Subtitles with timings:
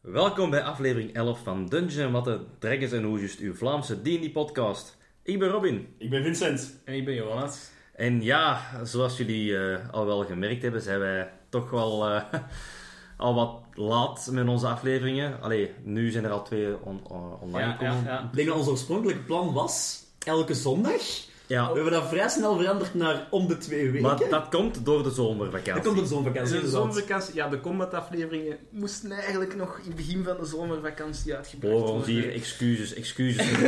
[0.00, 4.96] Welkom bij aflevering 11 van Dungeon Watten, Dragons en Hoesjes, uw Vlaamse D&D-podcast.
[5.22, 5.94] Ik ben Robin.
[5.98, 6.80] Ik ben Vincent.
[6.84, 7.70] En ik ben Jonas.
[7.94, 12.22] En ja, zoals jullie eh, al wel gemerkt hebben, zijn wij toch wel eh,
[13.16, 15.40] al wat laat met onze afleveringen.
[15.40, 18.04] Allee, nu zijn er al twee on- on- online Ja, gekomen.
[18.04, 18.22] ja, ja.
[18.24, 21.30] Ik denk dat ons oorspronkelijke plan was elke zondag.
[21.52, 24.02] Ja, We hebben dat vrij snel veranderd naar om de twee weken.
[24.02, 25.72] maar dat komt door de zomervakantie.
[25.74, 26.52] Dat komt op zo'n vakantie.
[26.52, 26.80] De inderdaad.
[26.82, 32.04] zomervakantie, ja, de combat-afleveringen moesten eigenlijk nog in het begin van de zomervakantie uitgebracht worden.
[32.06, 33.50] hier excuses, excuses.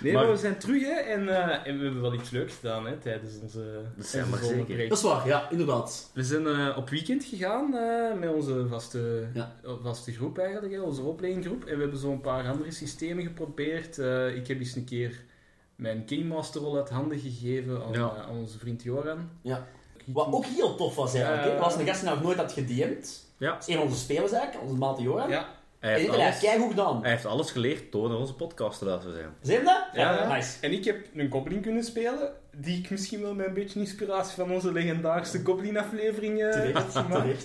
[0.00, 2.54] Nee, Maar- maar we zijn terug hè, en, eh, en we hebben wel iets leuks
[2.54, 4.88] gedaan hè, tijdens onze, Dat zijn maar zeker.
[4.88, 6.10] Dat is waar, ja, inderdaad.
[6.14, 9.54] We zijn eh, op weekend gegaan eh, met onze vaste, Ja.
[9.82, 13.98] vaste groep eigenlijk, hè, onze roleplaying En we hebben zo'n paar andere systemen geprobeerd.
[13.98, 15.24] Eh, ik heb eens een keer
[15.76, 18.12] mijn Kingmaster rol uit handen gegeven aan, Ja.
[18.16, 19.28] eh, aan onze vriend Joran.
[19.42, 19.66] Ja.
[20.04, 21.44] Wat ook heel tof was eigenlijk.
[21.44, 21.50] hè.
[21.50, 21.60] Eh.
[21.60, 23.24] Was een gast die nog nooit had gedM'd.
[23.38, 25.28] Ja, Dat is een van onze spelers eigenlijk, onze maat Joran.
[25.28, 27.00] Ja, hij En heeft, alles, gedaan.
[27.02, 29.28] hij heeft alles geleerd door naar onze podcast te laten zijn.
[29.42, 29.84] Zie je dat?
[29.92, 30.34] Ja, ja.
[30.34, 30.56] Nice.
[30.60, 34.34] En ik heb een goblin kunnen spelen, die ik misschien wel met een beetje inspiratie
[34.34, 37.40] van onze legendarische goblin-aflevering eh, Terecht, heb gemaakt.
[37.40, 37.42] terecht,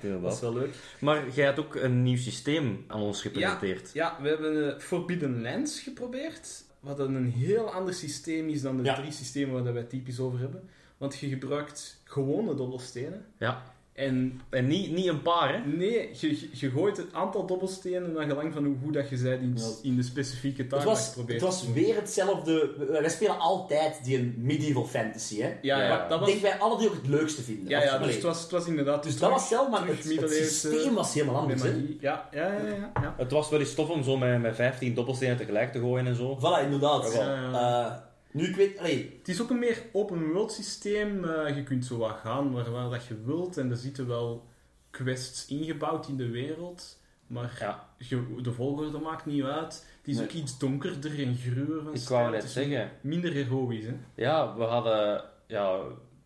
[0.00, 0.74] Terecht, dat is wel leuk.
[1.00, 3.90] Maar jij hebt ook een nieuw systeem aan ons gepresenteerd.
[3.92, 6.66] Ja, we hebben Forbidden Lands geprobeerd.
[6.88, 8.94] Wat een heel ander systeem is dan de Ja.
[8.94, 10.68] drie systemen waar wij typisch over hebben.
[10.96, 13.26] Want je gebruikt gewone dobbelstenen.
[13.38, 13.62] Ja.
[13.98, 15.66] En En niet, niet een paar, hè?
[15.76, 19.18] nee, je, je- je gooit het aantal dobbelstenen naar gelang van hoe goed dat je
[19.18, 22.74] bent in, in de specifieke taak Het was, probeert het was weer hetzelfde.
[22.78, 25.48] We- Wij spelen altijd die een medieval fantasy, hè.
[25.62, 26.28] Ja, ja, dat Ik was...
[26.28, 27.68] denk wij alle die ook het leukste vinden.
[27.68, 29.02] Ja, ja dus het was, het was inderdaad...
[29.02, 31.68] Dus dat was hetzelfde, maar het, het systeem was helemaal anders, hè.
[32.00, 33.14] Ja, ja, ja, ja, ja.
[33.18, 36.14] Het was wel eens tof om zo met, met 15 dobbelstenen tegelijk te gooien en
[36.16, 36.38] zo.
[36.38, 37.14] Voilà, inderdaad.
[37.14, 37.52] Ja, ja.
[37.86, 37.92] Eh,
[38.30, 38.78] nu, ik weet...
[38.78, 41.24] Allee, Het is ook een meer open world systeem.
[41.24, 43.56] eh, je kunt zo wat gaan waar, waar dat je wilt.
[43.56, 44.46] En er zitten wel
[44.90, 47.00] quests ingebouwd in de wereld.
[47.26, 49.86] Maar Ja, je- de volgorde maakt niet uit.
[49.98, 50.24] Het is Nee.
[50.24, 52.20] ook iets donkerder en gruwer ik stijl.
[52.20, 52.90] wou Het net is zeggen.
[53.00, 53.94] Minder heroïsch, hè.
[54.14, 55.24] Ja, we hadden...
[55.46, 55.78] Ja,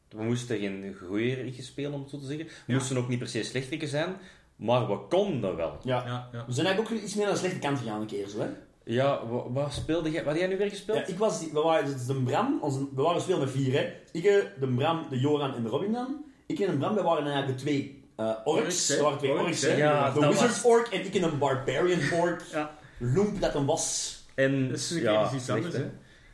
[0.09, 2.47] we moesten geen goeie spelen, om het zo te zeggen.
[2.47, 2.75] We Ja.
[2.75, 4.17] moesten ook niet per se slechteriken zijn.
[4.57, 5.79] Maar we konden wel.
[5.85, 6.07] ja.
[6.07, 6.45] Ja, ja.
[6.47, 8.49] We zijn eigenlijk ook iets meer naar de slechte kant gegaan een keer, zo, hè.
[8.85, 10.25] Ja, wa- wat speelde jij?
[10.25, 10.99] Wat had jij nu weer gespeeld?
[10.99, 11.41] Ja, ik was...
[11.41, 12.59] die- We waren dus de Bram...
[12.63, 13.93] Onze, we waren spelen met vier, hè.
[14.13, 16.25] Ik, eh, de Bram, de Joran en de Robin dan.
[16.47, 18.63] Ik en de Bram, wij waren eigenlijk de twee eh orcs.
[18.65, 18.97] Orcs, hè.
[18.97, 19.69] Er waren twee hè.
[19.71, 19.77] hè.
[19.77, 22.43] Ja, de wizard was- orc en ik en een barbarian orc.
[22.53, 22.71] Ja.
[22.99, 24.17] Loemp dat hem was.
[24.35, 25.91] En, Dat is een ja, iets anders, hè.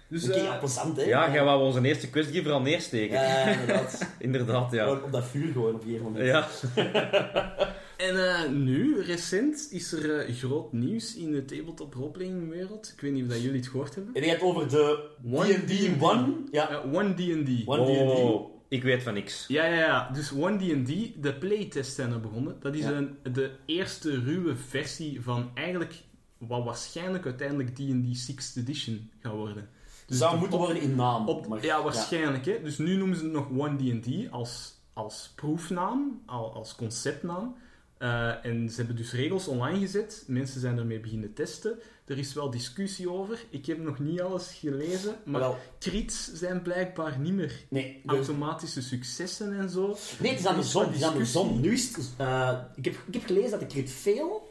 [0.09, 1.03] Dus, Oké, eh, ja, plezant, hè.
[1.03, 3.21] Ja, jij wou onze eerste questgiver al neersteken.
[3.21, 4.07] Ja, inderdaad.
[4.19, 4.85] Inderdaad, ja.
[4.85, 6.25] Gewoon Op dat vuur gewoon op een gegeven moment.
[6.27, 6.47] Ja.
[7.99, 12.93] En eh, nu, recent, is er eh, groot nieuws in de tabletop roleplaying wereld.
[12.95, 14.15] Ik weet niet of dat jullie het gehoord hebben.
[14.15, 15.71] En je hebt over de One D&D
[16.03, 16.49] 1.
[16.53, 17.67] Ja, Ja, One D&D.
[17.67, 18.19] One D&D.
[18.19, 19.45] Oh, ik weet van niks.
[19.49, 20.11] Ja, ja, ja.
[20.13, 22.57] Dus One D&D, de playtest zijn er begonnen.
[22.61, 22.91] Dat is Ja.
[22.91, 25.95] een, de eerste ruwe versie van eigenlijk
[26.39, 29.69] wat waarschijnlijk uiteindelijk D&D 6th edition gaat worden.
[30.09, 31.29] Dus zou de- moeten worden in naam.
[31.29, 32.45] op, maar, ja, waarschijnlijk.
[32.45, 32.63] Hè?
[32.63, 37.55] Dus nu noemen ze het nog One D&D als, als proefnaam, al- als conceptnaam.
[37.99, 40.25] Eh, en ze hebben dus regels online gezet.
[40.27, 41.79] Mensen zijn ermee beginnen testen.
[42.07, 43.45] Er is wel discussie over.
[43.51, 45.17] Ik heb nog niet alles gelezen.
[45.25, 49.97] Maar Wel, crits zijn blijkbaar niet meer nee, dus- automatische successen en zo.
[50.21, 50.83] nee, het is andersom.
[50.85, 51.61] Het is andersom.
[51.61, 54.47] Nu is het, eh, ik, heb, ik heb gelezen dat de crit fail...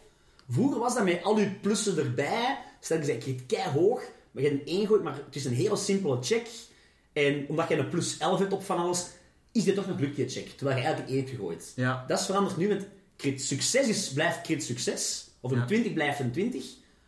[0.50, 2.58] Vroeger was dat met al uw plussen erbij.
[2.80, 4.02] Stel je zei crit kei hoog,
[4.32, 6.48] maar je hebt een 1 gooit, maar het is een hele simpele check.
[7.14, 9.08] En omdat je een plus 11 hebt op van alles,
[9.52, 10.48] is dit toch een lukt check.
[10.50, 11.74] Terwijl je eigenlijk een 1 hebt gegooid.
[11.76, 12.88] Ja, Dat is veranderd nu met
[13.18, 15.28] crit succes is, blijft crit succes.
[15.40, 15.66] Of een Ja.
[15.66, 16.66] 20 blijft een 20.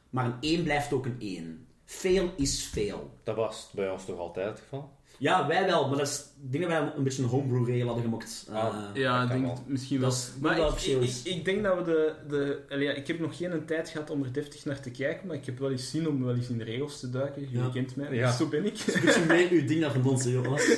[0.10, 1.68] Maar een 1 blijft ook een 1.
[1.86, 3.14] Fail is fail.
[3.24, 4.92] Dat was bij ons toch altijd het geval?
[5.20, 7.86] Ja, wij wel, maar dat is, ik denk dat wij een beetje een homebrew regel
[7.86, 8.48] hadden gemokt.
[8.52, 8.66] Ah.
[8.94, 10.10] Eh, ja dat ik denk het misschien wel.
[10.10, 11.24] Dat is maar wel ik, ik, is.
[11.24, 12.14] ik, ik denk dat we de...
[12.28, 15.28] de allee, ja, ik heb nog geen tijd gehad om er deftig naar te kijken,
[15.28, 17.42] maar ik heb wel eens zin om wel eens in de regels te duiken.
[17.42, 17.70] Jullie Ja.
[17.74, 18.28] kent mij, Ja.
[18.28, 18.80] dus zo ben ik.
[18.88, 20.78] een beetje meer uw ding naar van ons, Jonas.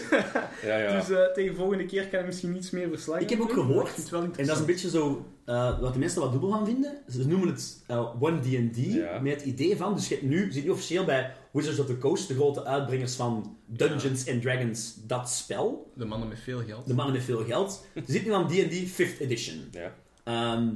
[0.63, 1.00] Ja, ja.
[1.00, 3.95] Dus eh, tegen volgende keer kan ik misschien iets meer verslagen Ik heb ook gehoord,
[3.95, 6.98] het En dat is een beetje zo, eh, wat de mensen wat dubbel gaan vinden.
[7.09, 9.19] Ze noemen het eh, One D&D, Ja.
[9.19, 11.98] met het idee van, dus je hebt nu, zit nu officieel bij Wizards of the
[11.98, 15.92] Coast, de grote uitbrengers van Dungeons and Dragons, dat spel.
[15.95, 16.88] De mannen met veel geld.
[16.88, 17.86] De mannen met veel geld.
[17.95, 19.56] Ze zitten nu aan D&D 5th edition.
[19.71, 19.94] ja.
[20.24, 20.68] Ehm,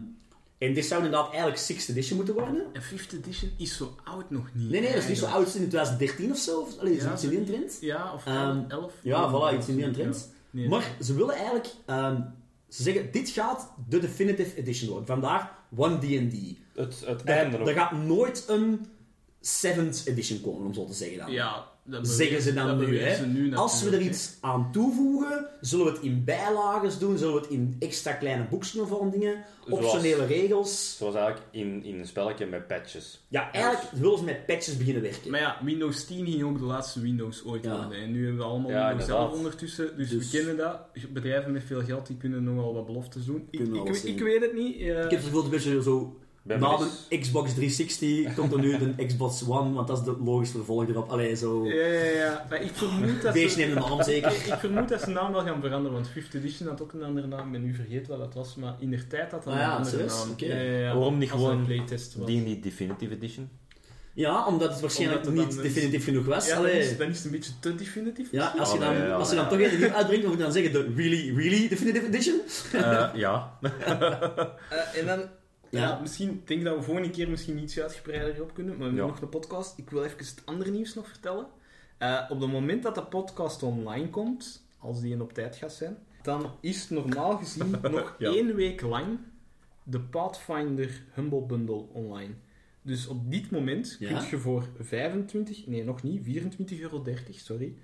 [0.57, 2.65] en dit zou inderdaad eigenlijk 6th edition moeten worden.
[2.73, 4.69] En 5th edition is zo oud nog niet.
[4.69, 5.45] Nee, nee, dat is niet zo oud.
[5.45, 6.59] Het is in 2013 of zo.
[6.59, 7.77] Of, allee, Ja, iets in die trend.
[7.81, 8.93] Ja, of Ehm, 11.
[9.01, 10.15] Ja, voilà, iets in die trend.
[10.51, 10.59] Ja.
[10.59, 10.67] Nee.
[10.69, 11.67] Maar ze willen eigenlijk...
[11.85, 12.21] ehm,
[12.75, 15.07] ze zeggen, dit gaat de definitive edition worden.
[15.07, 16.57] Vandaar One D&D.
[16.73, 18.85] Het, het Er, einde er gaat nooit een
[19.41, 21.31] 7th edition komen, om zo te zeggen dan.
[21.31, 21.67] Ja,
[22.01, 22.99] zeggen ze dan nu.
[22.99, 23.15] Hè?
[23.15, 27.33] ze nu Als we er iets aan toevoegen, zullen we het in bijlages doen, zullen
[27.33, 30.97] we het in extra kleine boekjes of van dingen, Zoals- optionele regels.
[30.97, 33.25] Zoals eigenlijk in, in een spelletje met patches.
[33.27, 35.31] Ja, eigenlijk willen ze met patches beginnen werken.
[35.31, 37.77] Maar ja, Windows 10 ging ook de laatste Windows ooit Ja.
[37.81, 38.01] worden.
[38.01, 39.37] En nu hebben we allemaal Ja, Windows 11 inderdaad.
[39.37, 39.97] ondertussen.
[39.97, 40.79] Dus, Dus- we kennen dat.
[41.13, 43.47] Bedrijven met veel geld die kunnen nogal wat beloftes doen.
[43.51, 43.59] Ik,
[44.03, 44.75] ik, weet het niet.
[44.79, 46.17] eh, Ik heb het gevoel dat een beetje zo...
[46.47, 50.15] Ben Na de Xbox 360 komt er nu de Xbox One, want dat is de
[50.23, 51.09] logisch vervolg erop.
[51.09, 51.65] Allee, zo...
[51.67, 52.45] ja, ja, ja.
[52.49, 54.31] Maar ik vermoed dat neemt een naam zeker.
[54.31, 57.03] Ik, ik vermoed dat ze naam wel gaan veranderen, want 5th Edition had ook een
[57.03, 57.45] andere naam.
[57.45, 59.65] Ik ben nu vergeten wat dat was, maar in de tijd had dat Ah ja,
[59.65, 60.13] een andere serieus?
[60.19, 60.29] naam.
[60.31, 60.45] Oké.
[60.45, 60.93] Ja, ja, ja.
[60.93, 62.27] Waarom niet gewoon een playtest was.
[62.27, 63.49] Die in die Definitive Edition.
[64.13, 66.47] Ja, omdat het waarschijnlijk Omdat het niet is- definitief genoeg was.
[66.47, 66.79] Ja, dan Allee.
[66.79, 68.31] is, dan is het een beetje te definitief.
[68.31, 70.43] Ja, als je dan, ja, als je dan toch een nieuw uitbrengt, dan moet je
[70.43, 72.41] dan zeggen de really, really definitive edition.
[72.73, 73.51] Eh, ja.
[73.85, 75.21] Eh, en dan,
[75.79, 75.99] ja.
[75.99, 79.11] Misschien, ik denk dat we volgende keer misschien iets uitgebreider op kunnen, maar we hebben
[79.11, 79.77] nog een podcast.
[79.77, 81.47] Ik wil even het andere nieuws nog vertellen.
[81.97, 85.97] Eh, op het moment dat de podcast online komt, als die op tijd gaat zijn,
[86.21, 89.19] dan is normaal gezien nog één week lang
[89.83, 92.33] de Pathfinder Humble Bundle online.
[92.81, 94.19] Dus op dit moment Ja?
[94.19, 97.75] kun je voor 25, nee nog niet, 24,30 euro, sorry,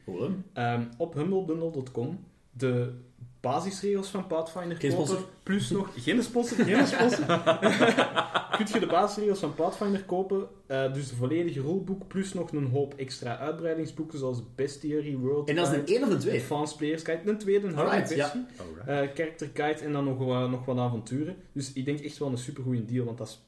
[0.53, 2.93] Ehm, op humblebundle.com de
[3.41, 5.05] basisregels van Pathfinder Geen kopen.
[5.07, 5.29] sponsor?
[5.43, 5.89] Plus nog...
[5.97, 7.25] Geen sponsor, geen sponsor.
[8.57, 10.47] Kun je de basisregels van Pathfinder kopen.
[10.67, 12.07] eh, dus de volledige ruleboek.
[12.07, 14.19] Plus nog een hoop extra uitbreidingsboeken.
[14.19, 16.39] Zoals Bestiary, World En dat is een één of een twee?
[16.39, 17.29] Advanced Players Guide.
[17.29, 18.29] Een tweede, een harde ja.
[18.29, 18.45] versie.
[18.85, 21.35] Eh, character Guide en dan nog, wat- nog wat avonturen.
[21.53, 23.05] Dus ik denk echt wel een supergoeie deal.
[23.05, 23.39] Want dat is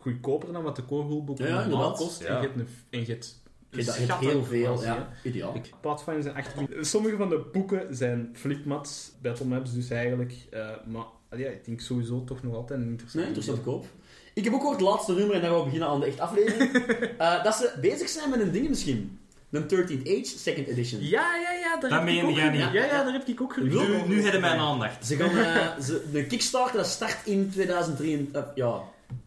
[0.00, 2.22] goedkoper dan wat de core ruleboek Ja, normaal kost.
[2.22, 2.26] Ja.
[2.28, 3.42] En je hebt, een, en je hebt
[3.76, 5.08] Je hebt schatten heel veel, ja.
[5.22, 5.60] Ideaal.
[5.80, 6.54] Pathfinder zijn echt.
[6.80, 10.32] Sommige van de boeken zijn flipmats, battlemaps dus eigenlijk.
[10.50, 11.04] eh, maar
[11.36, 13.86] ja, ik denk sowieso toch nog altijd een interessante Nee, interessant koop.
[14.34, 16.20] Ik heb ook gehoord, het laatste nummer, en dan gaan we beginnen aan de echt
[16.20, 16.72] aflevering,
[17.18, 19.18] eh, dat ze bezig zijn met een ding misschien.
[19.50, 21.00] Een 13th Age Second Edition.
[21.02, 21.70] Ja, ja, ja.
[21.80, 22.36] Daar Dat heb ik ook.
[22.36, 24.72] Ja, ja, daar heb ik ook gerucht Nu- nu hebben mijn gehoord.
[24.72, 25.06] aandacht.
[25.06, 28.42] Ze gaan eh, ze, de Kickstarter, dat start in 2023.
[28.42, 28.80] eh, ja.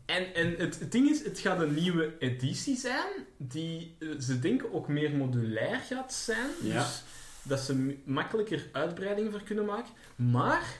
[0.05, 4.39] En, en het, het ding is, het gaat een nieuwe editie zijn, die eh, ze
[4.39, 6.49] denken ook meer modulair gaat zijn.
[6.61, 6.73] Ja.
[6.83, 7.03] Dus
[7.43, 9.93] dat ze makkelijker uitbreidingen voor kunnen maken.
[10.15, 10.79] Maar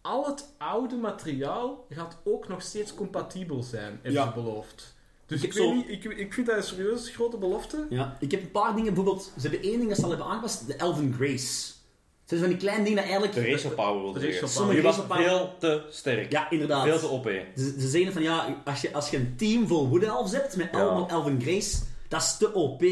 [0.00, 4.26] al het oude materiaal gaat ook nog steeds compatibel zijn, hebben Ja.
[4.28, 4.94] ze beloofd.
[5.26, 7.86] Dus Ik weet zo- niet, ik, ik vind dat een serieus grote belofte.
[7.90, 8.16] ja.
[8.20, 10.66] Ik heb een paar dingen, bijvoorbeeld, ze hebben één ding dat ze al hebben aangepast,
[10.66, 11.72] de Elven Grace.
[12.32, 13.34] Het zijn van die kleine dingen dat eigenlijk...
[13.46, 14.70] De racial power wil De zeggen.
[14.70, 15.22] Die was power.
[15.24, 16.32] veel te sterk.
[16.32, 16.84] Ja, inderdaad.
[16.84, 17.30] Veel te OP.
[17.56, 20.56] Ze, ze zeggen van ja, als je, als je een team vol Wood Elves hebt
[20.56, 20.80] met Ja.
[20.80, 21.76] allemaal Elven Grace,
[22.08, 22.82] dat is te OP.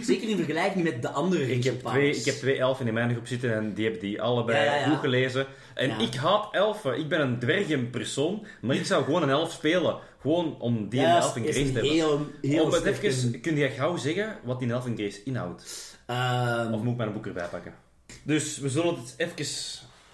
[0.00, 3.10] Zeker in vergelijking met de andere Ik heb, twee, ik heb twee elfen in mijn
[3.12, 4.88] groep zitten en die hebben die allebei Ja, ja, ja.
[4.88, 5.46] goed gelezen.
[5.74, 5.98] En Ja.
[5.98, 6.98] ik haat elfen.
[6.98, 9.96] Ik ben een dwergenpersoon, maar ik zou gewoon een elf spelen.
[10.20, 11.82] Gewoon om die Ja, grace te hebben.
[11.84, 15.64] heel, heel Om het even, kun je gauw zeggen wat die elfen grace inhoudt?
[16.06, 17.84] Ehm, Of moet ik mijn boek erbij pakken?
[18.22, 19.34] Dus we zullen het even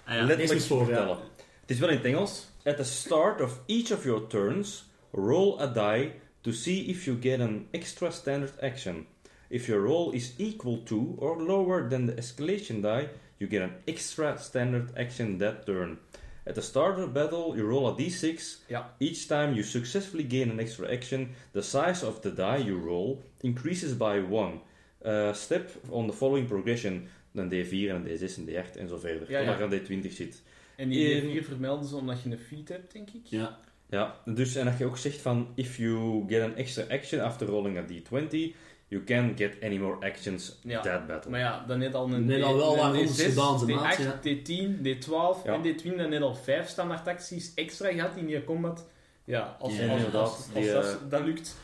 [0.05, 0.65] Ah ja, letterlijk ja.
[0.65, 1.17] vertellen.
[1.61, 2.47] Het is wel in het Engels.
[2.65, 6.11] At the start of each of your turns, roll a die
[6.41, 9.05] to see if you get an extra standard action.
[9.49, 13.73] If your roll is equal to or lower than the escalation die, you get an
[13.85, 15.97] extra standard action that turn.
[16.45, 18.63] At the start of battle, you roll a d6.
[18.67, 18.89] Ja.
[18.99, 23.21] Each time you successfully gain an extra action, the size of the die you roll
[23.41, 24.59] increases by one.
[25.05, 27.07] Uh, step on the following progression.
[27.33, 29.31] Een D4 en een D6 en D8 en zo verder.
[29.31, 29.57] Ja, ja.
[29.57, 30.41] Totdat je aan D20 zit.
[30.75, 33.21] En die In- hier vermelden ze omdat je een feat hebt, denk ik.
[33.23, 33.59] Ja.
[33.89, 37.47] Ja, dus en dat je ook zegt van if you get an extra action after
[37.47, 38.55] rolling a d20,
[38.87, 40.81] you can get any more actions Ja.
[40.81, 41.31] that battle.
[41.31, 43.71] Maar ja, dan net al een, Net al wel een wat rondes D6, gedaan, zijn
[43.71, 44.19] D8, maat, ja.
[44.23, 45.53] D10, D12 Ja.
[45.53, 48.87] en D20 en net al 5 standaard acties extra gehad in je combat.
[49.25, 51.55] Ja, als, Ja, als, als, als, dat, eh, dat lukt.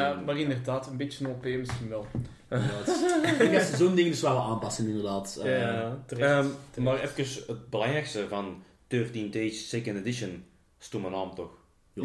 [0.00, 0.22] Uh, Ja.
[0.26, 2.06] Maar inderdaad, een beetje OP misschien wel.
[3.30, 5.40] Ik denk dat ze zo'n ding dus wel aanpassen, inderdaad.
[5.44, 6.30] Eh, ja, terecht.
[6.30, 6.78] Ehm, terecht.
[6.78, 10.44] maar even het belangrijkste van 13th Age Second Edition.
[10.78, 11.50] Stomme naam toch?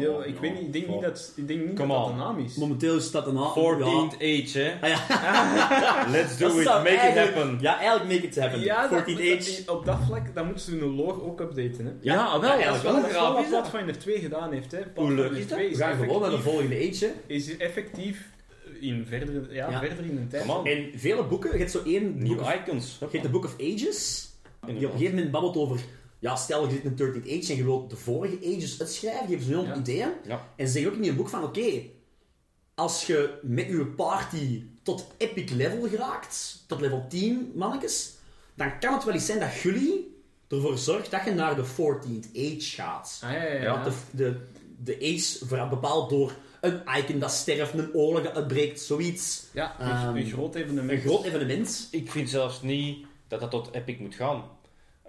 [0.00, 0.40] Ja, ik ja.
[0.40, 2.12] weet niet, ik denk niet dat, ik denk niet dat Come dat on.
[2.12, 2.54] de naam is.
[2.56, 3.52] Momenteel is dat een naam.
[3.52, 4.86] 14th Age, hè?
[4.88, 4.94] Ja.
[5.08, 6.06] Ah, ja.
[6.16, 7.58] Let's do it, make it happen.
[7.60, 8.60] Ja, eigenlijk make it happen.
[8.60, 9.62] Ja, 14th dat, Age.
[9.64, 11.84] dat- op dat vlak, dan moeten ze hun lore ook updaten.
[11.86, 11.92] Hè.
[12.00, 13.62] Ja, wel, ja, dat is eigenlijk wel Dat een is wel wat is dat?
[13.62, 14.72] Pathfinder 2 gedaan heeft.
[14.72, 14.80] Hè.
[14.94, 15.58] Hoe leuk is dat?
[15.58, 17.04] 2 We gaan gewoon naar de volgende Age.
[17.04, 17.10] hè.
[17.34, 18.30] is effectief
[18.80, 19.78] in verder, ja, Ja.
[19.80, 20.44] verder in de tijd.
[20.64, 22.96] En vele boeken, je hebt zo één boek Nieuwe of, icons.
[23.00, 24.28] je hebt de Book of Ages,
[24.66, 25.80] die op een gegeven moment babbelt over,
[26.22, 29.28] ja, stel je zit in een 13th Age en je wilt de vorige Ages uitschrijven,
[29.30, 29.76] je hebt zo'n Ja.
[29.76, 30.08] ideeën.
[30.26, 30.48] Ja.
[30.56, 31.82] En ze zeggen ook in je boek van, oké,
[32.74, 38.12] als je met je party tot epic level geraakt, tot level 10 mannetjes,
[38.54, 40.16] dan kan het wel eens zijn dat jullie
[40.48, 43.20] ervoor zorgt dat je naar de 14th Age gaat.
[43.24, 43.62] Ah, ja, ja, ja.
[43.62, 44.40] Ja, De, de,
[44.84, 49.44] de age bepaald door een icon dat sterft, een oorlog dat uitbreekt, zoiets.
[49.52, 50.90] Ja, een, Ehm, een groot evenement.
[50.90, 51.88] Een groot evenement.
[51.90, 54.44] Ik vind zelfs niet dat dat tot Epic moet gaan.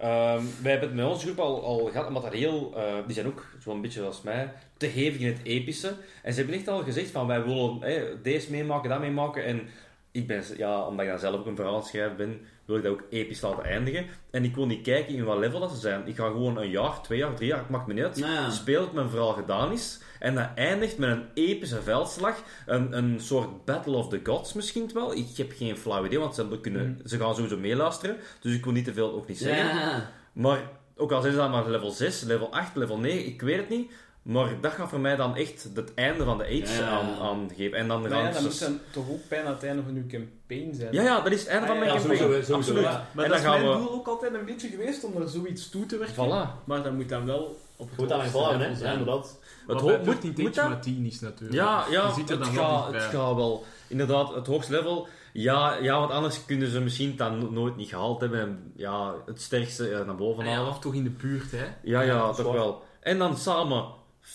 [0.04, 3.14] Ehm, wij hebben het met onze groep al, al gehad, omdat dat heel, eh, die
[3.14, 5.94] zijn ook zo'n beetje zoals mij, te hevig in het epische.
[6.22, 9.44] En ze hebben echt al gezegd van, wij willen hè, deze meemaken, dat meemaken.
[9.44, 9.68] En
[10.10, 12.76] ik ben, ja, omdat ik dan zelf ook een verhaal aan het schrijven ben, wil
[12.76, 14.06] ik dat ook episch laten eindigen.
[14.30, 16.06] En ik wil niet kijken in wat level dat ze zijn.
[16.06, 18.16] Ik ga gewoon een jaar, twee jaar, drie jaar, het maakt me niet uit.
[18.16, 18.50] Nou ja.
[18.50, 20.00] Speel het mijn verhaal gedaan is.
[20.18, 22.42] En dat eindigt met een epische veldslag.
[22.66, 25.16] Een, een soort Battle of the Gods misschien wel.
[25.16, 28.16] Ik heb geen flauw idee, want ze, kunnen, ze gaan sowieso meeluisteren.
[28.40, 29.78] Dus ik wil niet te veel ook niet zeggen.
[29.78, 30.10] Ja.
[30.32, 33.56] Maar ook al zijn ze dan maar level 6, level 8, level 9, ik weet
[33.56, 33.92] het niet.
[34.24, 36.88] Maar dat gaat voor mij dan echt het einde van de age Ja.
[36.88, 37.78] aan, aangeven.
[37.78, 40.06] En dan gaan ja, dat ze- moet dan toch ook bijna het einde van uw
[40.08, 40.92] campaign zijn.
[40.92, 42.22] Ja, ja, dat is het einde van Ah, mijn ja, campaign.
[42.22, 42.82] sowieso, sowieso, Absoluut.
[42.84, 43.08] ja.
[43.12, 43.86] Maar en dat dan is gaan mijn we...
[43.86, 46.14] doel ook altijd een beetje geweest, om naar zoiets toe te werken.
[46.14, 46.64] Voilà.
[46.64, 48.66] Maar dat moet dan wel op het Goed aan mijn hoogste hè.
[48.68, 48.98] Ja, zijn.
[48.98, 49.38] inderdaad.
[49.66, 51.60] Het Wat ho- bij moet, 13 moet maar 10 is natuurlijk.
[51.60, 53.00] Ja, ja Je zit er het, dan wel gaat, dichtbij.
[53.00, 53.64] het gaat wel.
[53.88, 55.06] Inderdaad, het hoogste level.
[55.32, 58.40] Ja, ja, want anders kunnen ze misschien dan no- nooit niet gehaald hebben.
[58.40, 60.70] En ja, het sterkste naar boven ja, halen.
[60.70, 61.64] of toch in de buurt, hè.
[61.82, 62.82] Ja, ja, toch wel.
[63.00, 63.84] En dan samen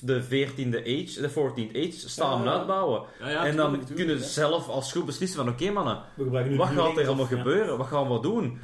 [0.01, 2.57] de 14e age, de 14th age, samen Ja.
[2.57, 3.03] uitbouwen.
[3.19, 6.25] Ja, ja, en dan tuurlijk, kunnen ze zelf als groep beslissen van oké mannen, nu
[6.57, 7.37] wat gaat er allemaal of- ja.
[7.37, 7.77] gebeuren?
[7.77, 8.59] Wat gaan we doen?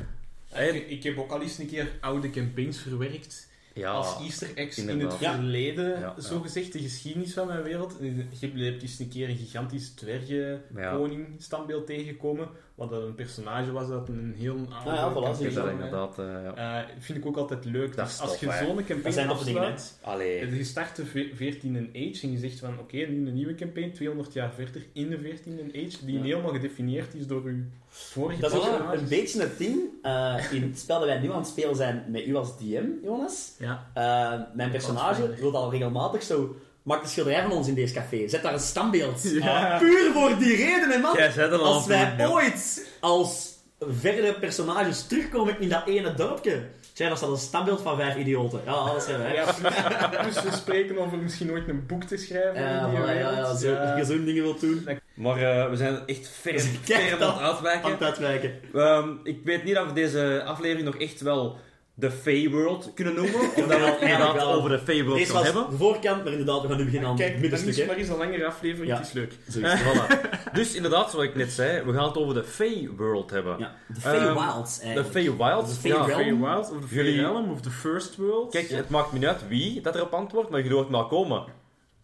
[0.50, 4.50] En- Ik, ik heb ook al eens een keer oude campaigns verwerkt ja, als easter
[4.56, 5.34] eggs in het Ja.
[5.34, 6.22] verleden, Ja, ja.
[6.22, 7.96] zo gezegd, de geschiedenis van mijn wereld.
[8.00, 13.88] Je hebt eens een keer een gigantisch dwergenkoning standbeeld tegengekomen, wat dat een personage was
[13.88, 16.82] dat een heel oude Ah ja, voilà, je is dat inderdaad, eh, ja.
[16.84, 17.96] Eh, vind ik ook altijd leuk.
[17.96, 20.56] Dat Dus als je zo'n Dat campaign zijn afsluit, Allee.
[20.56, 23.92] je start de ve- 14e age en je zegt van oké, nu een nieuwe campaign,
[23.92, 26.22] 200 jaar verder in de 14e age, die Ja.
[26.24, 27.64] helemaal gedefinieerd is door uw
[27.98, 31.32] vorige Dat is ook een beetje het ding uh, in het spel dat wij nu
[31.32, 33.52] aan het spelen zijn met u als DM, Jonas.
[33.60, 33.88] Ja.
[33.98, 36.56] Uh, mijn personage wil al regelmatig zo...
[36.84, 38.28] Maak een schilderij van ons in deze café.
[38.28, 39.22] Zet daar een standbeeld.
[39.24, 39.78] Ja.
[39.78, 41.18] Puur voor die reden, hè, man.
[41.60, 46.62] Als wij ooit als verdere personages terugkomen in dat ene dorpje...
[46.96, 48.62] Tja, dat staat een standbeeld van vijf idioten.
[48.66, 49.06] Ja, alles.
[49.08, 52.62] Ja, plus, plus we spreken over misschien ooit een boek te schrijven.
[52.62, 53.98] Ja, in die ja, ja, zo, Ja.
[53.98, 57.40] je zo'n dingen wilt doen, Maar eh, we zijn echt ver, Dus ver aan het
[57.42, 57.84] uitwijken.
[57.86, 58.54] aan het uitwijken.
[58.74, 61.58] Ehm, ik weet niet of we deze aflevering nog echt wel
[61.98, 63.40] de Fey World kunnen noemen.
[63.42, 64.54] Omdat we het inderdaad wel.
[64.54, 65.70] over de Fey World Deze gaan was hebben.
[65.72, 67.74] de voorkant, maar inderdaad, we gaan nu beginnen aan Kijk, het dan middenstuk.
[67.74, 67.86] is hè.
[67.86, 68.98] maar eens een langere aflevering, Ja.
[68.98, 69.34] het is leuk.
[69.48, 69.82] Zoiets.
[69.84, 70.52] Voilà.
[70.54, 73.58] Dus inderdaad, zoals ik net zei, we gaan het over de Fey World hebben.
[73.60, 75.12] Ja, de Fey Ehm, Wilds De eigenlijk.
[75.12, 75.68] Fey Wild.
[75.68, 76.20] De Fey ja, Realm.
[76.22, 78.52] Fey Wild of de Fey Realm of de First World.
[78.52, 81.44] Kijk, het maakt me niet uit wie dat erop antwoordt, maar je hoort maar komen.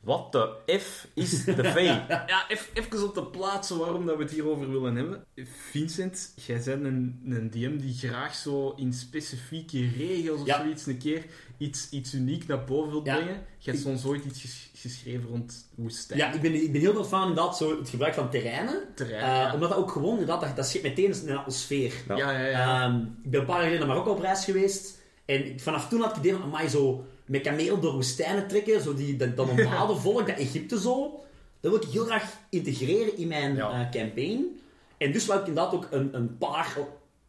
[0.02, 1.84] Wat de F is de Fey?
[2.28, 5.24] Ja, even op de plaatsen waarom dat we het hierover willen hebben.
[5.70, 10.62] Vincent, jij bent een, een DM die graag zo in specifieke regels of Ja.
[10.62, 11.26] zoiets een keer
[11.58, 13.16] iets, iets uniek naar boven wilt Ja.
[13.16, 13.44] brengen.
[13.58, 16.20] Je hebt soms ooit iets ges- geschreven rond woestijn.
[16.20, 18.84] Ja, ik ben, ik ben heel veel van inderdaad zo het gebruik van terreinen.
[18.96, 19.24] terrein.
[19.24, 19.54] Eh, ja.
[19.54, 21.94] Omdat dat ook gewoon, inderdaad, dat, dat schept meteen een atmosfeer.
[22.08, 22.16] Ja.
[22.18, 22.84] ja, ja, ja.
[22.86, 25.00] Ehm, ik ben een paar jaar geleden naar Marokko op reis geweest.
[25.26, 28.82] En vanaf toen had ik het idee van, amai, zo met kameel door woestijnen trekken,
[28.82, 31.24] zo die, dat, dat normale volk, dat Egypte zo.
[31.60, 33.70] Dat wil ik heel graag integreren in mijn Ja.
[33.72, 34.60] eh, campaign.
[34.98, 36.78] En dus wou ik inderdaad ook een, een paar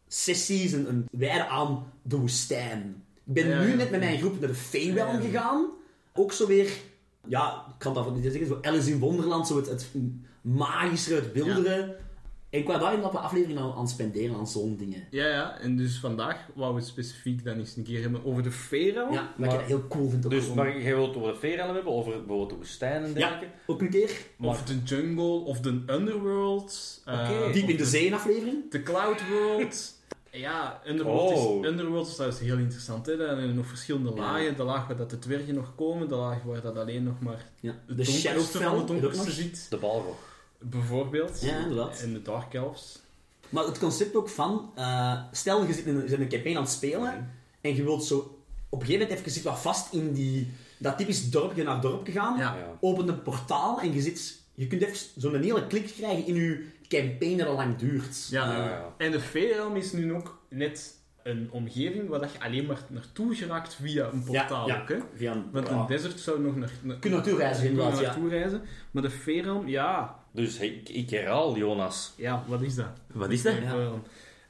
[0.08, 3.02] sessies, een, een wijde aan de woestijn.
[3.26, 3.74] Ik ben Ja, nu ja.
[3.74, 5.20] net met mijn groep naar de ja.
[5.20, 5.66] gegaan.
[6.14, 6.70] Ook zo weer,
[7.28, 9.86] ja, ik kan dat niet zeggen, zo Alice in Wonderland, zo het, het
[10.40, 11.96] magische, het wildere.
[12.52, 15.04] En ik wou daar inderdaad een aflevering aan, aan spenderen, aan zo'n dingen.
[15.10, 18.42] Ja, ja, en dus vandaag wou we het specifiek dan eens een keer hebben over
[18.42, 19.12] de Feyrealm.
[19.12, 20.24] Ja, wat ik heel cool vind.
[20.24, 20.56] Ook Dus, gewoon.
[20.56, 23.14] maar jij wilt het over de Fey Realm hebben, over bijvoorbeeld de woestijn en Ja.
[23.14, 23.46] dergelijke?
[23.66, 24.10] Ook een keer.
[24.40, 27.02] Of de jungle, of de underworld.
[27.04, 27.52] eh, Oké.
[27.52, 28.70] Diep in de zee een aflevering.
[28.70, 29.90] De Cloud World.
[30.34, 31.60] Ja, Underworld, Oh.
[31.64, 33.06] is, Underworld is trouwens heel interessant.
[33.06, 33.16] Hè?
[33.16, 34.20] Daar zijn nog verschillende Ja.
[34.20, 34.56] lagen.
[34.56, 37.50] De laag waar dat de dwergen nog komen, de laag waar dat alleen nog maar
[37.60, 37.70] Ja.
[37.70, 38.60] het De donkerste Shadowfell.
[38.62, 39.66] van het je donkerste ziet.
[39.70, 40.31] De Balrog.
[40.62, 41.40] Bijvoorbeeld.
[41.40, 42.00] Ja, inderdaad.
[42.00, 43.00] En de Dark Elves.
[43.48, 46.30] Maar het concept ook van, eh, stel je zit in een, je zit in een
[46.30, 48.16] campaign aan het spelen en je wilt zo
[48.68, 52.12] op een gegeven moment even zit wat vast in die, dat typisch dorpje naar dorpje
[52.12, 52.38] gaan.
[52.38, 52.78] Ja.
[52.80, 57.36] Een portaal en je zit, je kunt even zo'n hele klik krijgen in je campaign
[57.36, 58.28] dat al lang duurt.
[58.30, 58.52] Ja.
[58.52, 58.94] Ja, ja.
[58.98, 63.34] En de Feyrealm is nu ook net een omgeving waar dat je alleen maar naartoe
[63.34, 64.80] geraakt via een portaal ja.
[64.80, 64.88] ook.
[64.88, 64.98] Hè?
[65.14, 67.78] Via een, Want een desert zou nog naar, naar, Kun je naartoe reizen, kun je
[67.78, 68.06] inderdaad, ja.
[68.06, 68.62] naartoe reizen.
[68.90, 72.12] Maar de Feyrealm, ja, Dus ik, ik herhaal, Jonas.
[72.16, 72.86] ja, wat is dat?
[73.12, 73.54] Wat is dat?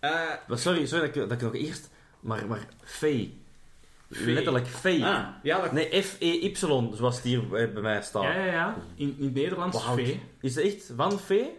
[0.01, 0.11] Eh,
[0.47, 1.91] Maar Sorry, sorry dat ik, dat ik nog eerst...
[2.21, 3.33] Maar, maar Fey.
[4.11, 4.33] Fey.
[4.33, 5.03] Letterlijk Fey.
[5.03, 8.23] Ah, ja, dat Nee, F-E-Y, zoals het hier bij mij staat.
[8.23, 8.77] Ja, ja, ja.
[8.95, 10.21] In, in het Nederlands vee.
[10.41, 11.51] Is het echt van Fey?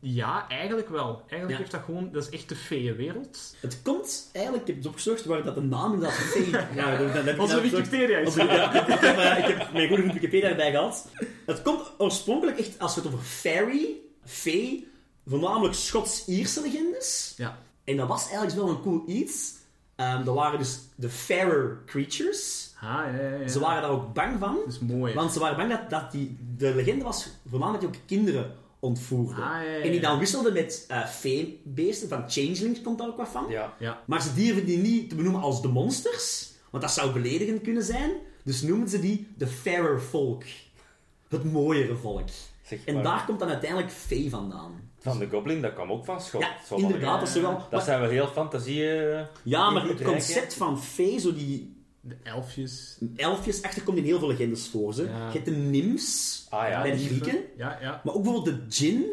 [0.00, 1.22] Ja, eigenlijk wel.
[1.26, 1.56] Eigenlijk Ja.
[1.56, 2.12] heeft dat gewoon...
[2.12, 3.56] Dat is echt de feeënwereld.
[3.60, 6.50] Het komt eigenlijk, ik heb het opgezocht, waar dat de naam Fee...
[6.74, 7.60] Ja, dat, heb ik Onze.
[7.60, 8.34] Wikipedia is...
[8.34, 11.08] Ja, ik, heb, ik heb mijn goede Wikipedia erbij gehad.
[11.46, 13.86] Het komt oorspronkelijk echt, als we het over fairy,
[14.24, 14.88] fee,
[15.26, 17.34] voornamelijk Schots-Ierse legendes.
[17.36, 17.58] Ja.
[17.84, 19.52] En dat was eigenlijk wel een cool iets.
[19.96, 22.72] Ehm dat waren dus de fairer creatures.
[22.80, 23.48] Ah, ja, ja, ja.
[23.48, 24.54] Ze waren daar ook bang van.
[24.64, 25.14] Dat is mooi.
[25.14, 29.42] Want ze waren bang dat, dat die, de legende was voornamelijk ook kinderen ontvoerde.
[29.42, 33.16] Ah, ja, ja, En die dan wisselden met eh fee-beesten, van changelings komt daar ook
[33.16, 33.46] wat van.
[33.48, 33.74] Ja.
[33.78, 34.02] Ja.
[34.06, 37.82] Maar ze durven die niet te benoemen als de monsters, want dat zou beledigend kunnen
[37.82, 38.10] zijn.
[38.44, 40.42] Dus noemen ze die de fairer volk.
[41.28, 42.28] Het mooiere volk.
[42.62, 44.90] Zeg En daar komt dan uiteindelijk fee vandaan.
[44.98, 46.40] Van de Goblin, dat kwam ook van Schot.
[46.40, 47.52] Ja, inderdaad, dat is wel...
[47.52, 48.82] Dat maar- zijn wel heel fantasie...
[49.42, 51.73] ja, maar het concept van fee, zo die
[52.08, 52.98] De elfjes.
[53.16, 54.94] elfjes, achter komt in heel veel legendes voor.
[54.94, 55.02] Ze.
[55.04, 55.26] Ja.
[55.26, 56.98] Je hebt de nymphs Ah ja, bij de.
[56.98, 57.38] Grieken.
[57.56, 58.00] Ja, ja.
[58.04, 59.04] Maar ook bijvoorbeeld de djinn.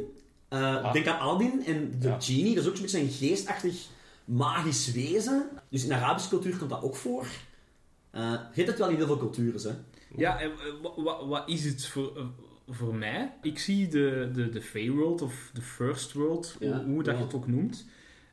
[0.50, 0.94] eh, Ah.
[0.94, 2.20] Denk aan Aladdin en de Ja.
[2.20, 2.56] genie.
[2.56, 3.88] Dat is ook zo'n beetje een geestachtig
[4.26, 5.50] magisch wezen.
[5.70, 7.26] Dus in Arabische cultuur komt dat ook voor.
[8.12, 9.76] Eh je hebt het wel in heel veel culturen, hè.
[10.18, 10.52] Ja, en
[11.04, 12.26] wat, wat is het voor, eh,
[12.70, 13.34] voor mij?
[13.42, 17.20] Ik zie de, de, de Fey-world of de First World, Ja, hoe, hoe dat ja.
[17.20, 17.86] je het ook noemt,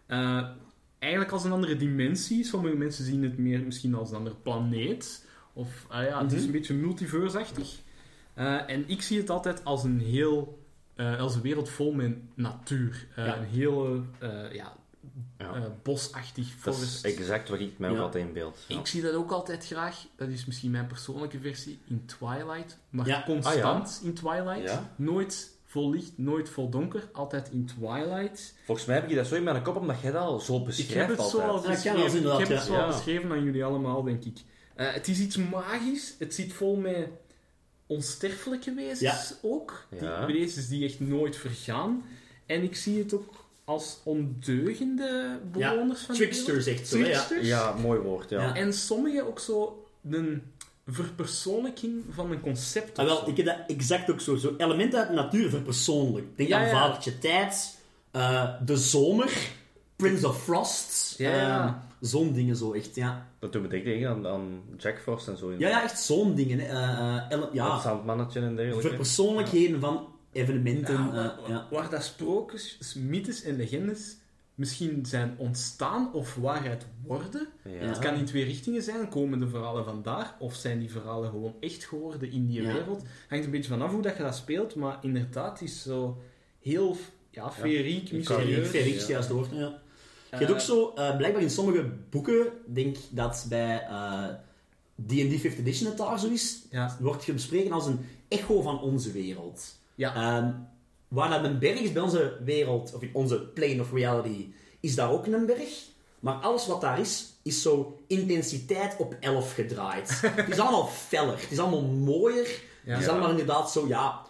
[0.07, 0.49] eh,
[0.99, 2.45] eigenlijk als een andere dimensie.
[2.45, 5.26] Sommige mensen zien het meer misschien als een andere planeet.
[5.52, 6.47] Of ah ja, het is Mhm.
[6.47, 7.76] een beetje multiverse-achtig.
[8.35, 10.62] Eh, en ik zie het altijd als een heel...
[10.95, 13.07] eh, als een wereld vol met natuur.
[13.17, 13.37] Eh, Ja.
[13.37, 14.76] Een hele eh, ja,
[15.38, 15.55] Ja.
[15.55, 17.05] eh, bosachtig Dat is forest.
[17.05, 18.02] exact wat ik mij ook Ja.
[18.02, 18.64] altijd in beeld.
[18.69, 18.78] Ja.
[18.78, 20.07] Ik zie dat ook altijd graag.
[20.17, 22.78] Dat is misschien mijn persoonlijke versie in Twilight.
[22.90, 23.23] Maar Ja.
[23.26, 24.62] constant in Twilight.
[24.62, 24.93] Ja.
[24.97, 27.09] Nooit vol licht, nooit vol donker.
[27.13, 28.55] Altijd in Twilight.
[28.65, 30.65] Volgens mij heb je dat zo in mijn kop, omdat jij dat al zo Ik
[30.65, 31.49] beschrijft heb het zo altijd.
[31.51, 32.17] al ik beschreven.
[32.17, 32.73] inderdaad, ik heb het ja.
[32.73, 32.87] zo al Ja.
[32.87, 34.39] beschreven aan jullie allemaal, denk ik.
[34.75, 36.15] Eh, het is iets magisch.
[36.19, 37.09] Het zit vol met
[37.87, 39.21] onsterfelijke wezens Ja.
[39.43, 39.87] ook.
[39.91, 40.27] Die Ja.
[40.27, 42.05] wezens die echt nooit vergaan.
[42.47, 43.35] En ik zie het ook
[43.65, 46.45] als ondeugende bewoners van de wereld.
[46.45, 46.97] Tricksters, echt zo.
[46.99, 47.47] Tricksters.
[47.47, 48.41] Ja, mooi woord, ja.
[48.43, 48.55] Ja.
[48.55, 50.43] En sommigen ook zo een
[50.90, 52.99] verpersoonlijking van een concept.
[52.99, 54.37] Ah, wel, ik heb dat exact ook zo.
[54.37, 56.26] Zo elementen uit de natuur verpersoonlijk.
[56.37, 56.71] Denk Ja, aan ja.
[56.80, 57.78] Vadertje Tijd,
[58.11, 59.50] eh, De Zomer,
[59.97, 61.14] Prince of Frost.
[61.18, 61.64] Ja, ja.
[61.64, 63.26] ehm, zo'n dingen zo, echt, ja.
[63.38, 65.52] Dat doet me denken aan, aan Jack Frost en zo.
[65.58, 66.58] Ja, ja, echt zo'n dingen.
[67.28, 68.89] Dat ja, zandmannetje en dergelijke.
[68.89, 70.95] verpersoonlijkheden van evenementen.
[70.95, 71.67] Ja, eh, waar, ja.
[71.71, 74.17] waar dat sprookjes, mythes en legendes
[74.58, 77.49] misschien zijn ontstaan of waarheid worden.
[77.64, 77.71] Ja.
[77.71, 79.08] Het kan in twee richtingen zijn.
[79.08, 80.34] Komen de verhalen vandaar?
[80.38, 82.73] Of zijn die verhalen gewoon echt geworden in die Ja.
[82.73, 83.02] wereld?
[83.28, 84.75] Hangt een beetje vanaf hoe dat je dat speelt.
[84.75, 86.18] Maar inderdaad, het is zo
[86.62, 86.97] heel
[87.30, 88.73] ja, feeriek, ik kan mysterieus.
[88.73, 89.06] ja.
[89.06, 89.12] ja.
[89.12, 89.50] juist woord.
[89.50, 89.56] Ja.
[89.58, 89.75] Je
[90.30, 94.25] Eh, hebt ook zo, eh, blijkbaar in sommige boeken, denk dat bij eh,
[95.06, 96.97] D&D 5th Edition het daar zo is, Ja.
[97.00, 99.76] wordt je bespreken als een echo van onze wereld.
[99.94, 100.14] Ja.
[100.14, 100.52] Ehm,
[101.08, 104.94] waar dat een berg is bij onze wereld, of in onze plane of reality, is
[104.94, 105.86] daar ook een berg.
[106.21, 110.21] Maar alles wat daar is, is zo intensiteit op 11 gedraaid.
[110.25, 112.47] het is allemaal feller, het is allemaal mooier.
[112.84, 112.90] Ja.
[112.92, 113.10] het is Ja.
[113.12, 114.26] allemaal inderdaad zo, ja,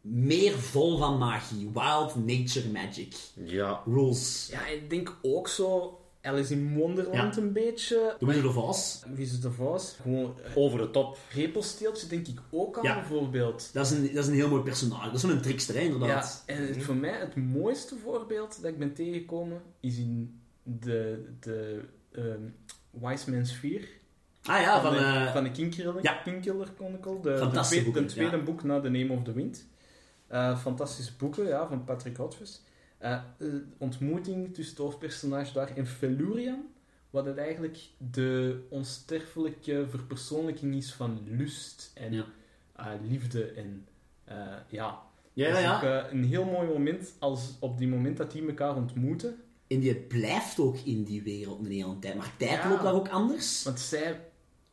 [0.00, 1.70] meer vol van magie.
[1.74, 3.14] Wild nature magic.
[3.34, 3.82] Ja.
[3.86, 4.48] Rules.
[4.50, 8.16] ja, ik denk ook zo Alice in Wonderland een beetje.
[8.18, 9.02] De Wizard of Oz.
[9.14, 9.94] Wizard of Oz.
[10.02, 11.18] Gewoon eh, Over de top.
[11.34, 12.94] repelsteeltje denk ik ook aan, Ja.
[12.94, 13.70] bijvoorbeeld.
[13.72, 15.04] Dat is, een, dat is een heel mooi personage.
[15.04, 16.42] Dat is zo'n trickster, hè, Ja, inderdaad.
[16.46, 21.80] en het, voor mij het mooiste voorbeeld dat ik ben tegengekomen is in de, de
[22.12, 22.42] ehm,
[22.90, 23.80] Wise Man's Fear.
[24.42, 24.92] Ah ja, van...
[24.92, 26.20] de, eh, van de Kingkiller, ja.
[26.24, 27.20] Chronicle.
[27.20, 28.42] De, de, Fantastisch tweede, boeken, de tweede ja.
[28.42, 29.66] boek na The Name of the Wind.
[30.26, 32.62] Eh, fantastische boeken, ja, van Patrick Rothfuss.
[32.98, 36.62] Eh, de ontmoeting tussen het hoofdpersonage daar en Felurian.
[37.10, 37.78] Wat het eigenlijk
[38.12, 42.24] de onsterfelijke verpersoonlijking is van lust en Ja.
[42.76, 43.44] eh, liefde.
[43.44, 43.86] En
[44.24, 44.36] eh,
[44.68, 45.76] ja, ja, dat is ja.
[45.76, 49.36] ook eh, een heel mooi moment als op die moment dat die elkaar ontmoeten.
[49.66, 52.14] En die blijft ook in die wereld een hele tijd.
[52.14, 53.62] Maar tijd loopt daar ook anders.
[53.62, 54.20] Want zij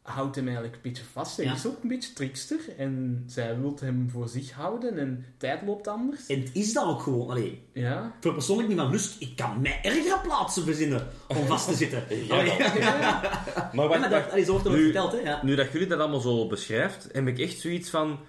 [0.05, 1.37] houdt hem eigenlijk een beetje vast.
[1.37, 1.53] Hij Ja.
[1.53, 2.59] is ook een beetje trickster.
[2.77, 4.97] En zij wil hem voor zich houden.
[4.97, 6.25] En tijd loopt anders.
[6.27, 7.29] En het is dat ook gewoon.
[7.29, 8.15] Allee, Ja.
[8.21, 9.15] voor persoonlijk niet van lust.
[9.21, 12.03] Ik kan mij ergere plaatsen verzinnen om vast te zitten.
[12.09, 12.35] Ja.
[12.35, 15.19] Maar Ja, wacht, maar dat, ook Nu- verteld, hè.
[15.19, 15.39] Ja.
[15.43, 18.19] Nu dat jullie dat allemaal zo beschrijft, heb ik echt zoiets van...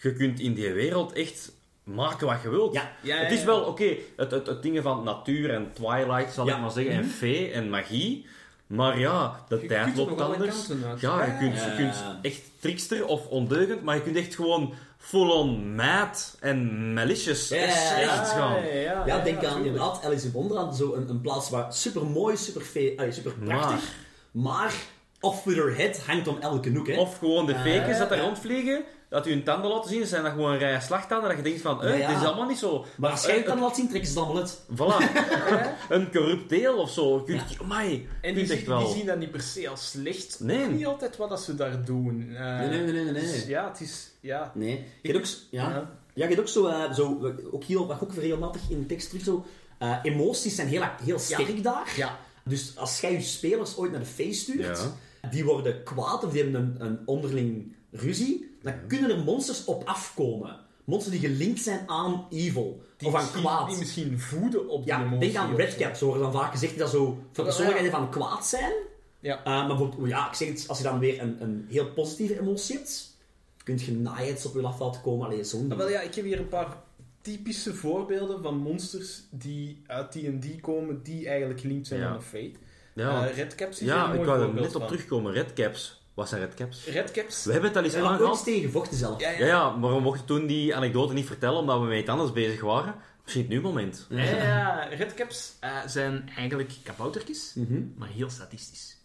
[0.00, 1.52] Je kunt in die wereld echt
[1.84, 2.74] maken wat je wilt.
[2.74, 2.92] Ja.
[3.02, 3.46] Ja, het is ja.
[3.46, 6.54] wel, oké, het, het, het dingen van natuur en twilight, zal Ja.
[6.54, 8.26] ik maar zeggen, en fee en magie.
[8.66, 10.66] Maar ja, de Je tijd kunt loopt anders.
[10.98, 15.74] Ja, je kunt, je kunt echt trickster of ondeugend, maar je kunt echt gewoon full-on
[15.74, 18.14] mad en malicious Ja, echt ja, ja.
[18.14, 18.66] slecht gaan.
[19.06, 20.76] Ja, denk aan inderdaad Alice in Wonderland.
[20.76, 22.62] Zo een, een plaats waar super mooi, super,
[23.10, 23.94] super prachtig.
[24.30, 24.74] Maar,
[25.20, 26.98] off with her head hangt om elke hoek, hè.
[26.98, 28.24] Of gewoon de fakers dat daar ja.
[28.24, 31.60] rondvliegen, dat u hun tanden laten zien, zijn dat gewoon rijen slagtanden, dat je denkt
[31.60, 32.08] van, eh, Ja, ja.
[32.08, 32.84] dit is allemaal niet zo...
[32.96, 34.60] Maar als jij Eh, het dan laat zien, trekken ze het allemaal uit.
[34.74, 35.10] Voilà.
[35.94, 37.16] een corrupt deel of zo.
[37.16, 37.56] Je kunt, Ja.
[37.62, 38.78] amai, En die, echt zien- wel.
[38.86, 40.36] die zien dat niet per se als slecht.
[40.40, 40.66] Nee.
[40.66, 42.30] Niet altijd wat dat ze daar doen.
[42.36, 43.22] Eh, Nee, nee, nee, nee, nee.
[43.22, 44.10] dus ja, het is...
[44.20, 44.52] Ja.
[44.54, 44.84] Nee.
[45.02, 45.68] Je hebt ook, ja.
[45.68, 45.90] Ja.
[46.14, 49.08] Ja, je hebt ook zo, eh, zo ook heel, wat ook regelmatig in de tekst
[49.08, 49.44] terug zo,
[49.78, 51.92] eh, emoties zijn heel, heel sterk daar.
[51.96, 52.18] Ja.
[52.44, 54.78] Dus als jij je spelers ooit naar de face stuurt,
[55.22, 55.28] Ja.
[55.30, 59.82] die worden kwaad of die hebben een, een onderling ruzie, dan kunnen er monsters op
[59.84, 60.56] afkomen.
[60.84, 62.80] Monsters die gelinkt zijn aan evil.
[62.96, 63.68] Die of aan misschien, kwaad.
[63.68, 65.18] Die misschien voeden op die Ja, emotie.
[65.18, 68.72] denk aan of redcaps, horen dan vaak gezegd dat zo Ja, persoonlijkheden van kwaad zijn.
[69.20, 69.38] Ja.
[69.38, 72.40] Eh, maar bijvoorbeeld, ja, ik zeg het, als je dan weer een, een heel positieve
[72.40, 73.16] emotie hebt,
[73.64, 75.26] kun je naaiheids op je af laten komen.
[75.26, 75.80] Allee, zo'n Ah, ding.
[75.80, 76.76] wel, ja, ik heb hier een paar
[77.20, 82.06] typische voorbeelden van monsters die uit D&D komen, die eigenlijk gelinkt zijn Ja.
[82.08, 82.52] aan een fate.
[82.94, 84.86] Ja, Eh, redcaps is ja een mooi ik wou er net op van.
[84.86, 85.32] terugkomen.
[85.32, 86.04] Redcaps.
[86.16, 86.86] Wat zijn redcaps?
[86.86, 87.44] Redcaps...
[87.44, 88.44] We hebben het al eens We hebben er ooit eens aangehaald.
[88.44, 89.20] tegen gevochten zelf.
[89.20, 89.46] Ja, ja.
[89.46, 92.60] Ja, maar we mochten toen die anekdote niet vertellen omdat we met iets anders bezig
[92.60, 92.94] waren.
[93.22, 94.06] Misschien het nu moment.
[94.10, 94.82] Ja, ja, ja.
[94.84, 97.80] Redcaps eh, zijn eigenlijk kaboutertjes, Mhm.
[97.96, 98.96] maar heel statistisch.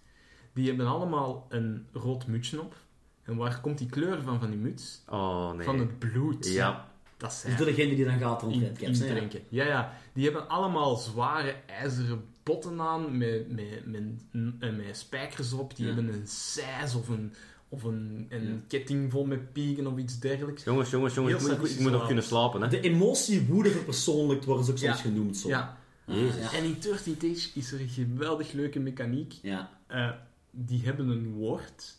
[0.53, 2.75] Die hebben allemaal een rood mutsje op.
[3.23, 5.01] En waar komt die kleur van, van die muts?
[5.09, 5.65] Oh, nee.
[5.65, 6.47] Van het bloed.
[6.47, 6.89] Ja.
[7.17, 8.99] Dat zijn Dus door degene die dan gaat rond in, redcaps.
[8.99, 9.41] indrinken.
[9.49, 9.93] Ja, ja.
[10.13, 15.75] Die hebben allemaal zware ijzeren botten aan met, met, met, met, spijkers op.
[15.75, 15.93] Die Ja.
[15.93, 17.33] hebben een seis of een,
[17.69, 18.53] of een, een Ja.
[18.67, 20.63] ketting vol met piegen of iets dergelijks.
[20.63, 21.45] Jongens, jongens, jongens.
[21.47, 22.67] Ik moet, ik moet nog kunnen slapen, hè.
[22.67, 25.37] De emotie woede verpersoonlijkt worden ze ook soms genoemd.
[25.37, 25.47] Zo.
[25.47, 25.77] Ja.
[26.05, 26.51] Jezus.
[26.53, 29.33] En in 13 Tage is er een geweldig leuke mechaniek.
[29.41, 29.69] Ja.
[29.87, 30.09] Eh,
[30.51, 31.97] die hebben een woord.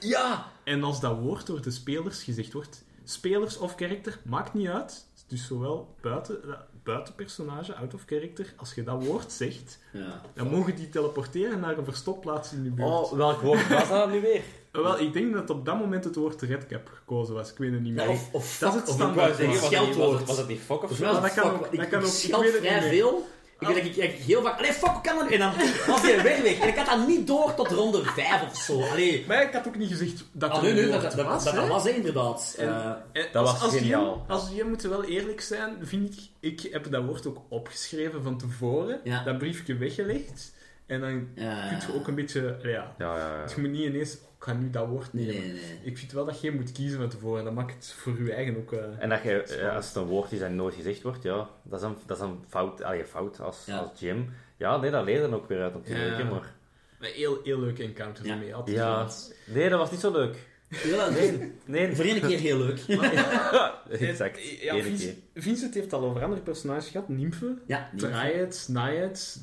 [0.00, 0.52] Ja!
[0.64, 5.06] En als dat woord door de spelers gezegd wordt, spelers of character, maakt niet uit.
[5.30, 10.20] Dus zowel buiten, eh, buiten personage, out of character, als je dat woord zegt, ja.
[10.34, 12.88] dan mogen die teleporteren naar een verstopplaats in de buurt.
[12.88, 14.42] Oh, welk woord was dat nu weer?
[14.72, 17.50] Wel, ik denk dat op dat moment het woord redcap gekozen was.
[17.50, 18.04] Ik weet het niet meer.
[18.04, 19.48] Ja, of, of Dat is het of standaard woord.
[19.50, 20.18] was, was, scheldwoord.
[20.18, 21.20] het, was het niet fuck of Volgens zo?
[21.20, 22.90] dat kan ook- Ik, dat kan ook, ik scheld weet het vrij niet meer.
[22.92, 23.26] veel.
[23.60, 24.58] Ik weet dat ik, ik heel vaak...
[24.58, 25.28] Allee, fuck, hoe kan dat?
[25.30, 25.52] En dan
[25.86, 26.58] was hij weer weg.
[26.58, 28.82] En ik had dat niet door tot ronde 5 of zo.
[28.82, 29.24] Allee.
[29.28, 31.44] Maar ik had ook niet gezegd dat Ah, het nee, dat, dat, was.
[31.44, 32.54] dat, was hè, inderdaad.
[32.58, 32.84] En- Eh,
[33.22, 34.24] En Dat als, was als geniaal.
[34.26, 38.22] Je, als je moet wel eerlijk zijn, vind ik, ik heb dat woord ook opgeschreven
[38.22, 39.24] van tevoren, Ja.
[39.24, 40.52] dat briefje weggelegd,
[40.90, 41.68] en dan ja.
[41.68, 43.44] kun je ook een beetje, ja, Ja, ja, ja.
[43.54, 45.34] je moet niet ineens, ik ga nu dat woord nemen.
[45.34, 45.78] nee, nee.
[45.82, 48.56] Ik vind wel dat je moet kiezen van tevoren, dat maakt het voor je eigen
[48.56, 48.72] ook...
[48.72, 51.48] eh, En dat je, ja, als het een woord is dat nooit gezegd wordt, ja,
[51.62, 53.78] dat is een, dat is een fout, allee, fout als, Ja.
[53.78, 54.18] als GM.
[54.56, 56.24] Ja, nee, dat leert dan ook weer uit natuurlijk, Ja.
[56.24, 56.54] maar...
[57.00, 58.32] een heel, heel leuke encounters Ja.
[58.34, 58.54] ermee.
[58.54, 59.32] Altijd Ja, zo.
[59.46, 60.36] nee, dat was niet zo leuk.
[60.84, 61.52] Ja, nee.
[61.64, 62.78] Nee, Voor één keer heel leuk.
[64.00, 64.40] exact.
[64.60, 65.42] Ja, Eén Vince- keer.
[65.42, 68.00] Vincent heeft al over andere personages gehad, Nymphe, Ja, niet.
[68.00, 69.38] Dryads, Naiads,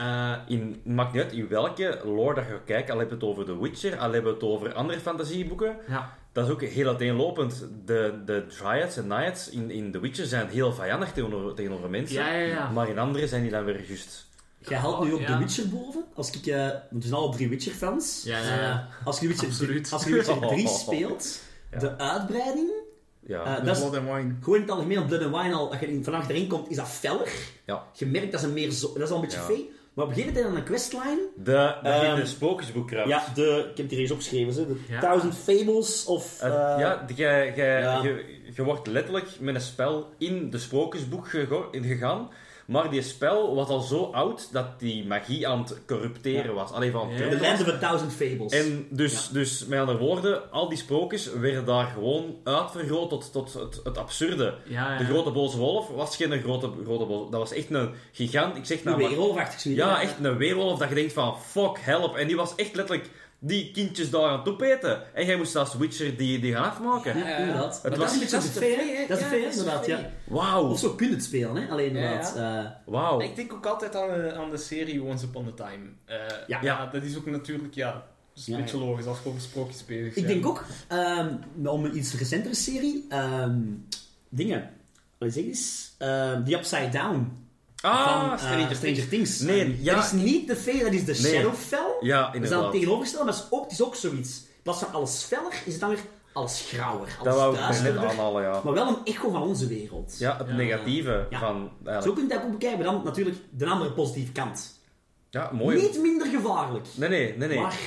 [0.00, 3.32] Eh, In, maakt niet uit in welke lore dat je kijkt, al hebben we het
[3.34, 6.86] over The Witcher, al hebben we het over andere fantasieboeken, ja, dat is ook heel
[6.86, 7.66] uiteenlopend.
[7.84, 12.16] De, de Dryads en Naiads in, in The Witcher zijn heel vijandig tegenover, tegenover mensen,
[12.16, 12.46] ja, ja.
[12.46, 12.70] ja.
[12.70, 14.28] maar in andere zijn die dan weer juist...
[14.58, 15.26] Jij haalt nu ook Ja.
[15.26, 16.04] The Witcher boven.
[16.14, 16.54] Als ik,
[16.90, 18.22] want we zijn alle drie Witcher-fans.
[18.24, 18.88] Ja, ja, ja.
[19.00, 19.92] Eh, als je Witcher, Absoluut.
[19.92, 21.78] als je Witcher 3 speelt, Ja.
[21.78, 22.70] de uitbreiding,
[23.26, 24.34] Ja, De dat is- Blood and Wine.
[24.40, 26.70] gewoon in het algemeen op Blood and Wine al, als je in- vanaf erin komt,
[26.70, 27.28] is dat feller.
[27.66, 27.82] Ja.
[27.92, 29.44] Je merkt dat ze meer zo, dat is al een beetje Ja.
[29.44, 29.70] fee.
[29.94, 33.24] Maar op een gegeven moment aan een questline, de, dat Ehm, in de sprookjesboek ja,
[33.34, 35.00] de, ik heb het hier eens opgeschreven, hè, de Ja.
[35.00, 36.42] Thousand Fables of...
[36.42, 38.02] Uh, eh, ja, je, ja.
[38.02, 40.58] je, je wordt letterlijk met een spel in de
[41.70, 42.30] in gegaan.
[42.70, 46.70] Maar die spel was al zo oud dat die magie aan het corrupteren was.
[46.70, 47.10] Alleen van.
[47.16, 48.52] The Land of a Thousand Fables.
[48.52, 53.54] En dus, dus, met andere woorden, al die sprookjes werden daar gewoon uitvergroot tot, tot
[53.54, 54.54] het, het absurde.
[54.64, 54.98] Ja, ja.
[54.98, 58.56] De grote boze wolf was geen grote, grote boze Dat was echt een gigant.
[58.56, 59.80] Ik zeg Een nou weerwolfachtig zoiets.
[59.80, 62.16] ja, echt een weerwolf dat je denkt van fuck, help.
[62.16, 63.10] En die was echt letterlijk
[63.42, 65.14] die kindjes daar aan het opeten.
[65.14, 67.18] En jij moest als Witcher die, die gaan afmaken.
[67.18, 67.72] Ja, inderdaad.
[67.74, 69.06] Het Maar dat was- is een beetje dat is de hè?
[69.08, 70.10] Dat is Ja, is inderdaad, ja.
[70.26, 70.68] Wauw.
[70.70, 71.68] Of zo kun je het spelen, hè?
[71.68, 72.36] Alleen inderdaad.
[72.36, 73.20] eh, Wauw.
[73.20, 75.86] Ik denk ook altijd aan, de- aan de serie Once Upon a Time.
[76.04, 76.58] Eh, Ja.
[76.62, 76.86] ja.
[76.86, 78.02] dat is ook natuurlijk, ja, dat
[78.36, 81.84] is een Ja, beetje logisch als we over sprookjes bezig Ik denk ook, ehm, om
[81.84, 83.58] een iets recentere serie, ehm,
[84.28, 84.70] dingen.
[85.18, 85.94] Wat zeg eens?
[85.98, 87.48] Ehm, The Upside Down.
[87.82, 89.08] Ah, van eh, Stranger Stranger Things.
[89.08, 89.40] Things.
[89.40, 89.94] Nee, ja.
[89.94, 91.34] Dat is niet de fee, dat is de Nee.
[91.34, 91.96] Shadowfell.
[92.00, 92.72] Ja, Dat is dan inderdaad.
[92.72, 94.38] tegenovergesteld, maar het is ook, het is ook zoiets.
[94.38, 95.98] In plaats van alles feller, is het dan weer
[96.32, 98.10] alles grauwer, Dat alles wou ik nog net duisterder.
[98.10, 98.60] aanhalen, ja.
[98.64, 100.16] Maar wel een echo van onze wereld.
[100.18, 100.54] Ja, het Ja.
[100.54, 101.38] negatieve Ja.
[101.38, 101.70] van...
[101.84, 102.18] Zo Eigenlijk.
[102.18, 104.78] kun je het ook bekijken, maar dan natuurlijk de andere positieve kant.
[105.30, 105.80] Ja, mooi.
[105.80, 106.86] Niet minder gevaarlijk.
[106.94, 107.60] Nee, nee, nee, nee.
[107.60, 107.78] Maar,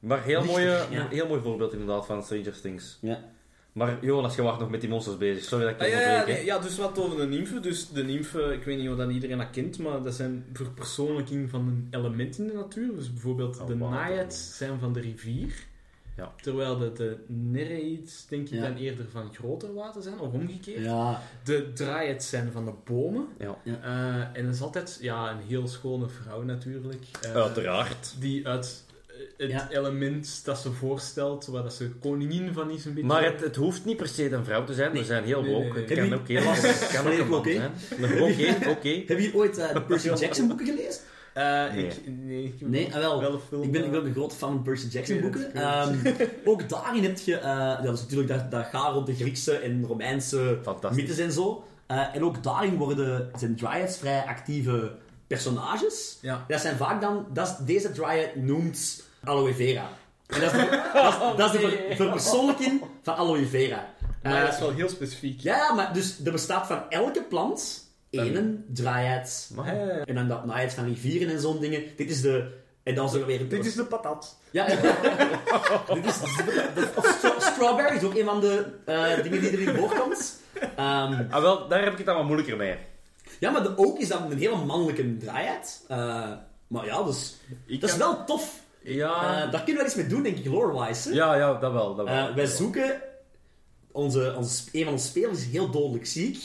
[0.00, 1.06] Maar heel, Lichter, mooie, ja.
[1.10, 2.98] heel mooi voorbeeld inderdaad van Stranger Things.
[3.00, 3.18] ja.
[3.72, 5.44] Maar Jonas, je was nog met die monsters bezig.
[5.44, 7.60] Sorry dat ik Ah, je ja, ja, nee, ja, dus wat over de nymfe.
[7.60, 11.50] Dus de nymfe, ik weet niet of dat iedereen dat kent, maar dat zijn verpersoonlijking
[11.50, 12.94] van een element in de natuur.
[12.94, 15.54] Dus bijvoorbeeld Oh, de naiads zijn van de rivier.
[16.16, 16.32] Ja.
[16.42, 18.62] Terwijl de, de Nereids, denk ik, Ja.
[18.62, 20.84] dan eerder van groter water zijn, of omgekeerd.
[20.84, 23.26] Ja, De Dryads zijn van de bomen.
[23.38, 23.56] Ja.
[23.64, 23.78] Ja.
[23.82, 27.04] Eh, en dat is altijd ja, een heel schone vrouw natuurlijk.
[27.22, 28.14] Eh, Uiteraard.
[28.18, 28.84] Die uit
[29.36, 29.68] het Ja.
[29.70, 33.08] element dat ze voorstelt, waar dat ze koningin van is een beetje.
[33.08, 34.92] Maar het, het hoeft niet per se een vrouw te zijn.
[34.92, 35.00] Nee.
[35.00, 35.78] We zijn heel woke.
[35.78, 36.08] nee, nee.
[36.08, 37.52] Kan ook heel het kan ook een man oké?
[37.52, 37.72] zijn.
[38.22, 39.02] Oké, oké.
[39.06, 41.00] Heb je ooit eh, de Percy Jackson boeken gelezen?
[41.32, 41.86] Eh, Nee.
[41.86, 43.40] Ik, nee, ik heb Nee, ah, wel.
[43.48, 43.62] film.
[43.62, 45.54] Ik ben, ik eh, ben een groot fan van Percy Jackson boeken.
[45.54, 45.96] Ehm,
[46.44, 49.56] ook daarin heb je, eh, ja, dat is natuurlijk dat, dat gaat rond de Griekse
[49.56, 50.58] en Romeinse
[50.94, 51.64] mythes en zo.
[51.86, 54.92] Eh, en ook daarin worden, zijn dryads vrij actieve
[55.26, 56.18] personages.
[56.20, 56.44] Ja.
[56.48, 59.88] Dat zijn vaak dan, dat is, deze dryad noemt aloe vera.
[60.26, 63.86] En dat is de, dat is, dat is de ver- verpersoonlijking van aloe vera.
[64.22, 65.40] Maar Eh, dat is wel heel specifiek.
[65.40, 68.64] ja, maar dus er bestaat van elke plant één.
[69.54, 71.82] Maar- Eh, En dan dat naaid van rivieren en zo'n dingen.
[71.96, 72.60] Dit is de...
[72.82, 73.48] En dan zo weer...
[73.48, 74.38] dit is de patat.
[74.50, 74.66] Ja,
[75.94, 76.18] dit is...
[76.20, 80.40] de- Of stra- strawberry is ook een van de eh, dingen die erin voorkomt.
[80.76, 82.76] Ehm, Ah, wel, daar heb ik het dan wat moeilijker mee.
[83.40, 85.84] ja, maar de oak is dan een hele mannelijke draaiheid.
[85.88, 86.30] Eh,
[86.66, 87.36] maar ja, dus...
[87.66, 88.60] Ik Dat is wel tof.
[88.84, 91.14] Ja, Eh, daar kunnen we iets mee doen, denk ik, lore-wise.
[91.14, 91.94] ja, ja, dat wel.
[91.94, 92.28] Dat wel.
[92.28, 93.00] Eh, wij zoeken...
[93.92, 96.38] Onze, onze, een van onze spelers is heel dodelijk ziek.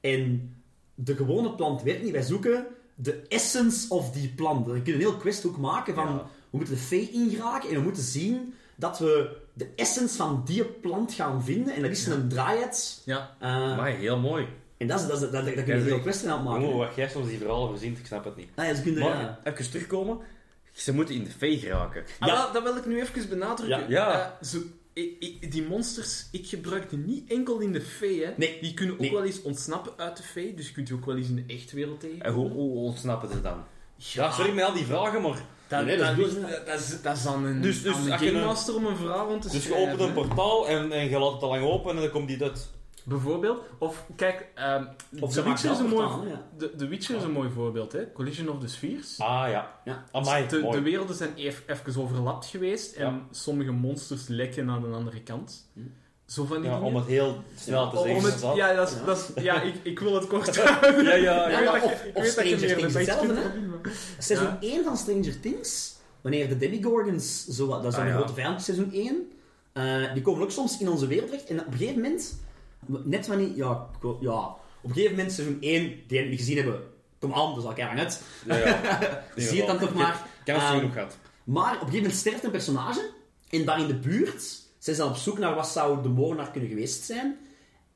[0.00, 0.54] En
[0.94, 2.12] de gewone plant werkt niet.
[2.12, 4.66] Wij zoeken de essence of die plant.
[4.66, 6.06] Dan kun je een heel quest ook maken van...
[6.06, 6.26] Ja.
[6.50, 10.64] We moeten de fee ingeraken en we moeten zien dat we de essence van die
[10.64, 11.74] plant gaan vinden.
[11.74, 13.02] En dat is een dryad.
[13.04, 13.36] Ja.
[13.40, 14.46] Eh, maar heel mooi.
[14.76, 16.68] en dat is, dat is, dat, daar kun je heel in aan maken.
[16.68, 18.48] Oh, wat jij soms die verhalen verzint, ik snap het niet.
[18.54, 19.40] Ah, ja, ze kunnen, Maar ja.
[19.44, 20.18] even terugkomen.
[20.72, 22.04] Ze moeten in de vee geraken.
[22.18, 22.34] Ah, Ja.
[22.34, 23.78] wel, dat wil ik nu even benadrukken.
[23.90, 24.10] Ja.
[24.12, 24.38] Ja.
[24.94, 28.24] Eh, ik- die monsters, ik gebruik die niet enkel in de fee.
[28.24, 28.32] Hè.
[28.36, 28.58] Nee.
[28.60, 29.12] Die kunnen ook Nee.
[29.12, 30.54] wel eens ontsnappen uit de fee.
[30.54, 32.20] Dus je kunt die ook wel eens in de echte wereld tegen.
[32.22, 33.64] En hoe, hoe ontsnappen ze dan?
[33.96, 35.42] Ja, sorry met al die vragen, maar...
[35.68, 38.20] Dat, Nee, dat is dat, dat is, dat is aan een, Dus- dus een als
[38.20, 40.92] je game een- master om een verhaal rond te Dus je opent een portaal en,
[40.92, 42.70] en je laat het te lang open en dan komt die uit.
[43.04, 43.58] Bijvoorbeeld.
[43.78, 44.84] Of kijk, ehm
[45.20, 46.46] Of The ze maken Witcher, is zelf een mooi, ja.
[46.58, 47.92] de, The Witcher is een mooi voorbeeld.
[47.92, 48.12] Hè?
[48.12, 49.14] Collision of the Spheres.
[49.18, 49.80] Ah, ja.
[49.84, 50.04] Ja.
[50.12, 50.76] Amai, de, mooi.
[50.76, 53.20] de werelden zijn ev- even overlapt geweest en Ja.
[53.30, 55.68] sommige monsters lekken aan de andere kant.
[56.26, 56.88] Zo van die Ja, dingen.
[56.88, 58.16] om het heel snel te zeggen.
[58.16, 58.56] Om het- inderdaad.
[58.56, 59.04] ja, dat is, Ja.
[59.04, 61.04] dat is, ja ik, ik wil het kort houden.
[61.04, 61.72] ja, ja, Ja,
[62.14, 64.56] of- Stranger Things doen, Seizoen Ja.
[64.60, 68.16] 1 van Stranger Things, wanneer de Demigorgons, zo, wat- dat is Ah, een ja.
[68.16, 69.30] grote vijand, seizoen 1,
[69.72, 71.48] eh, die komen ook soms in onze wereld terecht.
[71.48, 72.41] En op een gegeven moment,
[72.86, 73.86] net wanneer, ja,
[74.20, 76.80] ja op een gegeven moment, seizoen 1, die we gezien hebben,
[77.18, 78.22] kom aan, dus al keihard uit.
[78.46, 79.24] ja, ja.
[79.36, 80.26] Zie het dan toch maar.
[80.40, 81.16] Ik heb het zo Ehm, genoeg gehad.
[81.44, 83.10] Maar op een gegeven moment sterft een personage,
[83.50, 84.42] en daar in de buurt
[84.78, 87.38] zijn ze dan op zoek naar wat zou de moordenaar kunnen geweest zijn.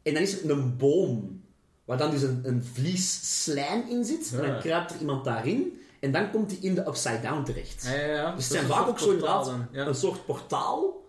[0.03, 1.43] En dan is er een boom,
[1.85, 5.81] waar dan dus een, een vlies slijm in zit, en dan kruipt er iemand daarin,
[6.01, 7.85] en dan komt hij in de Upside Down terecht.
[7.87, 8.15] Ja, ja, ja.
[8.15, 11.05] Dus het Dat zijn is een vaak ook zo inderdaad een soort portaal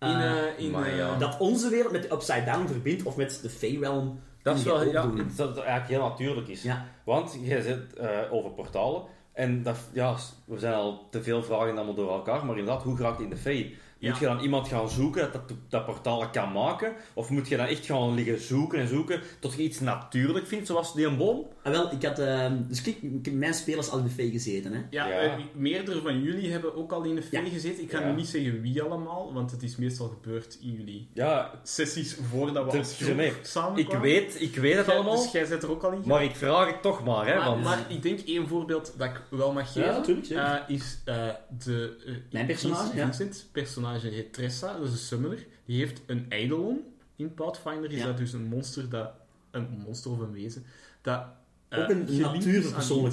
[0.00, 1.16] In, eh, eh, in, maar eh, ja.
[1.18, 4.20] dat onze wereld met de Upside Down verbindt of met de Fey Realm.
[4.42, 5.06] Dat is je wel ja,
[5.36, 6.62] dat het eigenlijk heel natuurlijk is.
[6.62, 6.86] Ja.
[7.04, 9.02] Want jij zit eh, over portalen.
[9.32, 12.46] En dat, ja, we zijn al te veel vragen allemaal door elkaar.
[12.46, 13.76] Maar inderdaad, hoe raakt in de fee?
[13.98, 14.10] Ja.
[14.10, 16.92] Moet je dan iemand gaan zoeken dat, dat dat portalen kan maken?
[17.14, 20.66] Of moet je dan echt gaan liggen zoeken en zoeken tot je iets natuurlijk vindt,
[20.66, 21.46] zoals die een boom?
[21.62, 22.18] Ah, wel, ik had...
[22.18, 24.80] ehm, dus ik mijn spelers al in de Fey gezeten, hè.
[24.90, 25.20] Ja, Ja.
[25.20, 27.50] eh, meerdere van jullie hebben ook al in de fee Ja.
[27.50, 27.82] gezeten.
[27.82, 28.06] Ik ga Ja.
[28.08, 32.64] nu niet zeggen wie allemaal, want het is meestal gebeurd in jullie Ja, sessies voordat
[32.64, 33.78] we Dat als groep samenkwamen.
[33.78, 33.90] ik
[34.30, 35.22] weet, ik weet het Jij- allemaal.
[35.22, 36.02] Dus jij zit er ook al in.
[36.04, 37.36] Maar ik vraag het toch maar, hè.
[37.36, 41.28] maar, Want, maar ik denk één voorbeeld dat ik wel mag geven, eh, is eh,
[41.64, 41.96] de...
[42.30, 43.04] Mijn personage, ja.
[43.04, 45.46] Vincent, personage heet Tressa, dat is een summoner.
[45.64, 46.80] Die heeft een Eidolon.
[47.16, 48.06] In Pathfinder is Ja.
[48.06, 49.10] dat dus een monster dat...
[49.50, 50.64] Een monster of een wezen.
[51.00, 51.26] Dat
[51.68, 52.46] eh, ook een gelinkt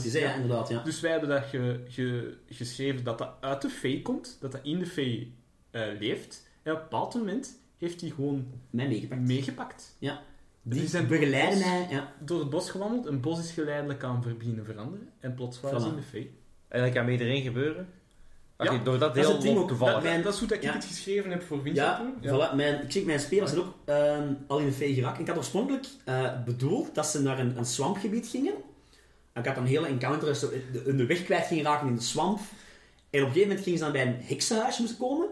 [0.05, 0.83] is ja, inderdaad, ja.
[0.83, 4.61] Dus wij hebben dat ge- ge- geschreven dat dat uit de fee komt, dat dat
[4.63, 5.33] in de fee
[5.71, 6.47] eh, leeft.
[6.63, 9.21] En op een bepaald moment heeft hij gewoon Mij meegepakt.
[9.21, 9.95] meegepakt.
[9.99, 10.21] Ja.
[10.61, 12.13] Die zijn begeleiden bos- mij, ja.
[12.19, 15.09] Door het bos gewandeld, een bos is geleidelijk aan beginnen veranderen.
[15.19, 15.89] En plots waren ze Voilà.
[15.89, 16.31] in de fee.
[16.67, 17.87] en dat kan met iedereen gebeuren.
[18.63, 19.67] Ja, door dat dat is heel het ding ook.
[19.67, 19.93] toevallig.
[19.93, 20.73] Dat- Mijn- dat is hoe dat ik ja.
[20.73, 22.51] het geschreven heb voor Vincent Ja.
[22.51, 25.19] Voilà, mijn, ik zeg, mijn spelers zijn ook ehm, al in de fee geraakt.
[25.19, 28.53] Ik had oorspronkelijk eh, bedoeld dat ze naar een, een swampgebied gingen.
[29.33, 32.01] En ik had een hele encounter, dat ze de, weg kwijt gingen raken in de
[32.01, 32.39] swamp.
[33.09, 35.27] En op een gegeven moment gingen ze dan bij een heksenhuis moeten komen.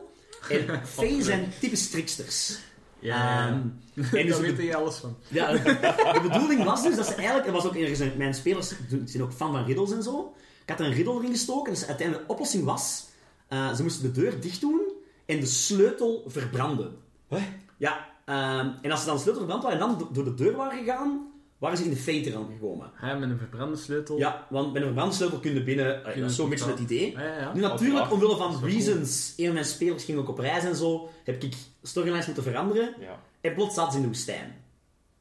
[0.50, 2.58] En fee zijn typisch tricksters.
[3.00, 3.54] Ja, Ehm,
[4.18, 5.18] en dus daar weet je alles van.
[5.28, 7.46] ja, de bedoeling was dus dat ze eigenlijk...
[7.48, 8.72] Er was ook ergens een, mijn spelers
[9.06, 10.34] zijn ook fan van riddles en zo.
[10.64, 11.74] Ik had er een riddle erin gestoken.
[11.74, 13.06] Dus uiteindelijk de oplossing was...
[13.52, 14.82] eh, ze moesten de deur dicht doen
[15.26, 16.96] en de sleutel verbranden.
[17.28, 17.40] Wat?
[17.78, 20.34] Ja, ehm, en als ze dan de sleutel verbrand waren en dan do- door de
[20.34, 22.92] deur waren gegaan, waren ze in de Fate gekomen.
[23.02, 24.18] Met een verbrande sleutel.
[24.18, 25.96] Ja, want met een brandsleutel kun je binnen...
[25.98, 27.12] eh, Kun je dat is zo'n het beetje het idee.
[27.12, 27.54] Ja, ja, ja.
[27.54, 30.76] Nu natuurlijk, omwille van Dat reasons, een van mijn spelers ging ook op reis en
[30.76, 32.94] zo, heb ik storylines moeten veranderen.
[33.00, 33.20] Ja.
[33.42, 34.56] En plots zaten ze in de woestijn.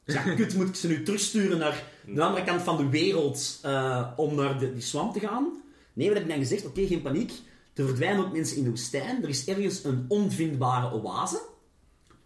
[0.03, 3.59] Dus ja, kut, moet ik ze nu terugsturen naar de andere kant van de wereld
[3.61, 5.47] eh, om naar de, die swamp te gaan?
[5.93, 6.65] Nee, wat heb ik dan gezegd?
[6.65, 7.31] Oké, geen paniek.
[7.73, 9.23] Er verdwijnen ook mensen in de woestijn.
[9.23, 11.41] Er is ergens een onvindbare oase.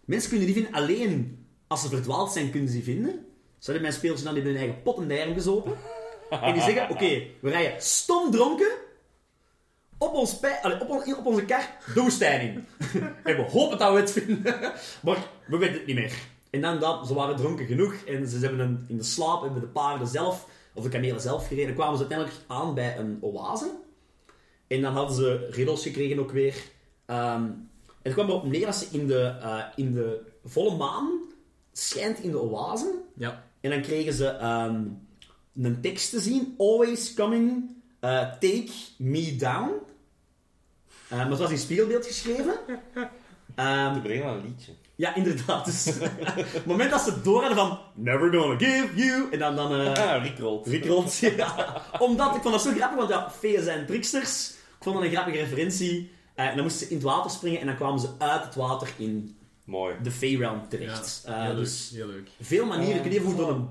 [0.04, 3.12] Mensen kunnen die vinden alleen als ze verdwaald zijn, kunnen ze die vinden.
[3.58, 5.72] Zo hebben mijn spelers dan in hun eigen pot en derm gezopen.
[6.30, 8.70] En die zeggen, oké, we rijden stom dronken
[9.98, 12.66] op, ons op, op onze kar de woestijn in.
[13.24, 14.42] en we hopen dat we het vinden.
[15.02, 16.12] maar we weten het niet meer.
[16.50, 19.66] En dan dat, ze waren dronken genoeg en ze hebben in de slaap hebben de
[19.66, 23.70] paarden zelf, of de kamelen zelf gereden, kwamen ze uiteindelijk aan bij een oase.
[24.66, 26.54] En dan hadden ze riddles gekregen ook weer.
[27.06, 31.20] Ehm, en het kwam erop neer dat ze in de, eh, in de volle maan
[31.72, 32.94] schijnt in de oase.
[33.14, 33.44] Ja.
[33.60, 34.82] En dan kregen ze ehm,
[35.62, 36.54] een tekst te zien.
[36.58, 39.70] Always coming, uh, take me down.
[41.08, 42.54] Eh, maar het was in spiegelbeeld geschreven.
[43.54, 44.72] Ehm, Te brengen aan een liedje.
[44.96, 45.64] ja, inderdaad.
[45.64, 45.84] Dus,
[46.58, 47.78] het moment dat ze door hadden van...
[47.94, 49.32] Never gonna give you...
[49.32, 49.56] En dan...
[49.56, 50.66] dan Ah, Rick rolt.
[50.66, 51.82] Rick Rolt, ja.
[51.98, 54.54] Omdat, ik vond dat zo grappig, want ja, feeën zijn tricksters.
[54.86, 56.10] Ik vond dat een grappige referentie.
[56.34, 58.54] Eh, en dan moesten ze in het water springen en dan kwamen ze uit het
[58.54, 59.94] water in Mooi.
[60.02, 61.22] de Fey Realm terecht.
[61.26, 61.98] Ja, Eh, heel dus leuk.
[62.00, 62.28] Heel leuk.
[62.40, 62.94] veel manieren.
[62.96, 63.68] Eh, kun je even door een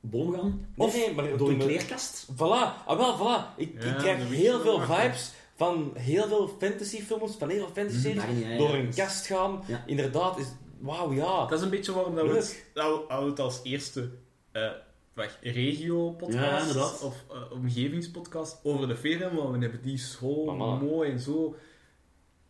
[0.00, 0.66] boom gaan.
[0.76, 2.26] Of nee, maar door een kleerkast.
[2.34, 3.56] Voilà, ah wel, voilà.
[3.56, 8.16] Ik, Ja, ik krijg heel veel vibes van heel veel fantasyfilms, van heel veel fantasy-series.
[8.22, 9.62] Narnia, ja, door een kast gaan.
[9.66, 9.82] Ja.
[9.86, 10.46] Inderdaad, is...
[10.78, 11.46] Wauw, ja.
[11.46, 14.10] Dat is een beetje waarom dat we, het, dat we- het als eerste
[14.52, 14.70] eh
[15.14, 20.74] wacht, Ja, regio-podcast of eh, omgevingspodcast over de film, want we hebben die zo Mama.
[20.74, 21.54] mooi en zo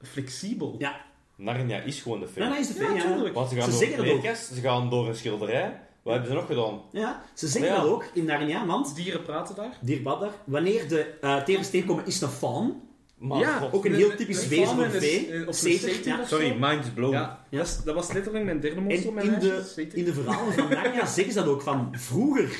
[0.00, 0.74] flexibel.
[0.78, 1.04] Ja,
[1.36, 2.44] Narnia is gewoon de film.
[2.46, 3.32] ja dat is de Ja, Fey, ja.
[3.32, 5.80] Want ze gaan Ze door zeggen een ze gaan door een schilderij.
[6.02, 6.80] Wat hebben ze nog gedaan?
[6.92, 7.80] Ja, ze zeggen Ja.
[7.80, 8.94] dat ook in Narnia, want...
[8.94, 9.76] Dieren praten daar.
[9.80, 10.32] Dierbad daar.
[10.44, 12.80] Wanneer de uh, tegensteen komen, is een faun.
[13.22, 13.72] Maar ja, God.
[13.72, 15.28] Ook een heel typisch wezen een- vee.
[16.04, 16.16] ja.
[16.16, 16.24] zo.
[16.26, 17.12] Sorry, mind blown.
[17.14, 17.64] Ja, Ja.
[17.84, 21.32] Dat, was letterlijk mijn derde monster En in de, in de verhalen van Narnia zeggen
[21.32, 22.56] ze dat ook van vroeger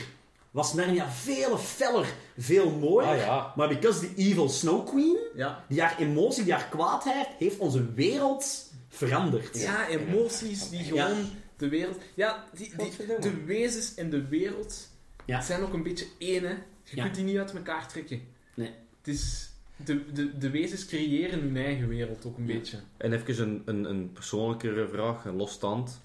[0.51, 2.07] was Narnia veel feller,
[2.39, 3.09] veel mooier.
[3.11, 3.53] Ah ja.
[3.57, 5.65] Maar because the evil Snow Queen, Ja.
[5.69, 9.61] die haar emotie, die haar kwaadheid, heeft onze wereld veranderd.
[9.61, 11.25] Ja, emoties die gewoon Ja.
[11.57, 11.97] de wereld...
[12.15, 12.73] Ja, die,
[13.21, 14.89] de wezens en de wereld
[15.25, 15.41] Ja.
[15.41, 16.55] zijn ook een beetje één, hè.
[16.85, 17.03] Je Ja.
[17.03, 18.21] kunt die niet uit elkaar trekken.
[18.55, 18.71] Nee.
[19.03, 19.51] Het is...
[19.85, 22.53] De, de, de wezens creëren hun eigen wereld ook een Ja.
[22.55, 22.77] beetje.
[22.97, 26.01] En even een, een, een persoonlijkere vraag, een losstand.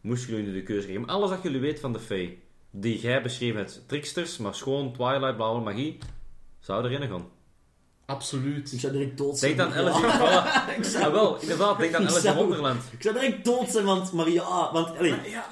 [0.00, 1.06] Moesten jullie nu de keuze geven?
[1.06, 2.36] Alles wat jullie weten van de Fae,
[2.70, 5.98] die jij beschreven hebt, tricksters, maar schoon, twilight, blauwe magie,
[6.60, 7.28] zou erin gaan.
[8.06, 8.72] Absoluut.
[8.72, 9.56] Ik zou direct dood zijn.
[9.56, 9.90] Denk dan Ja.
[9.90, 10.78] Alice in.
[10.82, 12.82] Ik zou- Ah, wel, inderdaad, denk dan Ik Alice in zou- Wonderland.
[12.92, 14.72] Ik zou direct dood zijn, want Maria...
[14.72, 15.46] Want, allee, Maar ja,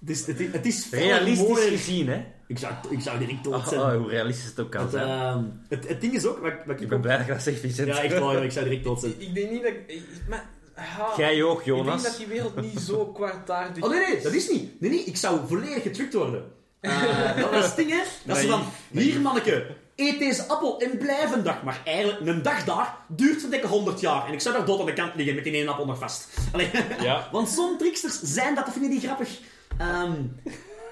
[0.00, 1.70] het is, het is, het is veel Realistisch mooier.
[1.70, 2.24] gezien, hè?
[2.48, 3.80] Ik zou, ik zou direct dood Ah, zijn.
[3.80, 5.08] ah, hoe realistisch het ook kan het, zijn.
[5.08, 6.38] ehm, het, het ding is ook...
[6.38, 7.88] Wat, wat Ik ik ben blij dat je dat zegt, Vincent.
[7.88, 9.12] Ja, echt waar, ik zou direct dood zijn.
[9.18, 9.72] ik denk niet dat...
[9.86, 10.44] ik- Maar...
[10.74, 12.02] ha, Jij ook, Ik denk Jonas.
[12.02, 14.80] dat die wereld niet zo kwaadaardig Oh nee, nee, dat is niet.
[14.80, 16.44] Nee, nee, ik zou volledig getrukt worden.
[16.80, 18.02] Eh, dat is het ding, hè.
[18.24, 21.62] Dat is van, hier manneke, eet deze appel en blijf een dag.
[21.62, 24.26] Maar eigenlijk, een dag daar duurt zo'n dikke 100 jaar.
[24.26, 26.28] En ik zou daar dood aan de kant liggen met die ene appel nog vast.
[26.52, 27.28] Allee, Ja.
[27.32, 29.38] want zo'n tricksters zijn dat, dat vind ik niet grappig.
[29.78, 30.12] Ehm,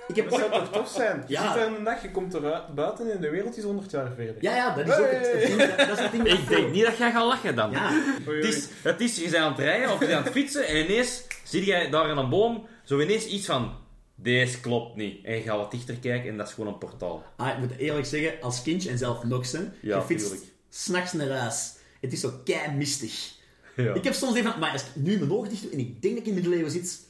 [0.08, 0.30] ik heb...
[0.30, 1.24] Dat zou toch tof zijn?
[1.26, 4.12] Je zit daar een dag, je komt eruit buiten en de wereld is 100 jaar
[4.16, 4.34] verder.
[4.40, 5.58] Ja, ja, dat is ook het, het ding.
[5.58, 7.70] Dat, dat is het ding Ik denk niet dat jij gaat lachen dan.
[7.70, 7.90] Ja,
[8.28, 10.32] Oei, Het is, het is, je bent aan het rijden of je bent aan het
[10.32, 13.72] fietsen en ineens zie jij daar in een boom zo ineens iets van
[14.14, 15.24] deze klopt niet.
[15.24, 17.24] En je gaat wat dichter kijken en dat is gewoon een portaal.
[17.36, 20.34] ah, ik moet eerlijk zeggen, als kindje en zelf nog Ja, je fietst
[20.70, 21.72] s'nachts naar huis.
[22.00, 23.32] Het is zo kei mistig.
[23.76, 23.94] Ja.
[23.94, 26.14] Ik heb soms even maar als ik nu mijn ogen dicht doe en ik denk
[26.14, 27.00] dat ik in de middeleeuwen zit,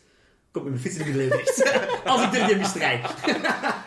[0.54, 2.04] kom met mijn fiets in de terecht.
[2.06, 3.04] als ik mist rijd.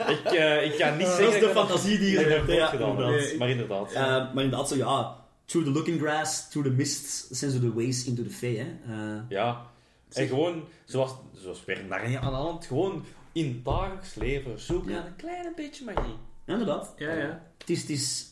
[0.08, 2.52] Ik, eh, ik kan niet Dat zeggen is de fantasie die je hebt.
[2.52, 3.38] Ja, gedaan, inderdaad.
[3.38, 3.92] Maar inderdaad.
[3.92, 4.04] Eh,
[4.34, 8.06] maar inderdaad, zo ja, through the looking grass, through the mists, zijn zo de ways
[8.06, 8.94] into the fey, hè.
[8.94, 9.66] Eh, Ja.
[10.14, 14.92] En gewoon, zoals, zoals weer Narnia aan de hand, gewoon in het dagelijks leven zoeken
[14.92, 14.98] Ja.
[14.98, 16.16] naar een klein beetje magie.
[16.46, 16.94] ja, inderdaad.
[16.98, 17.42] Ja, ja.
[17.58, 18.26] Het is, het is...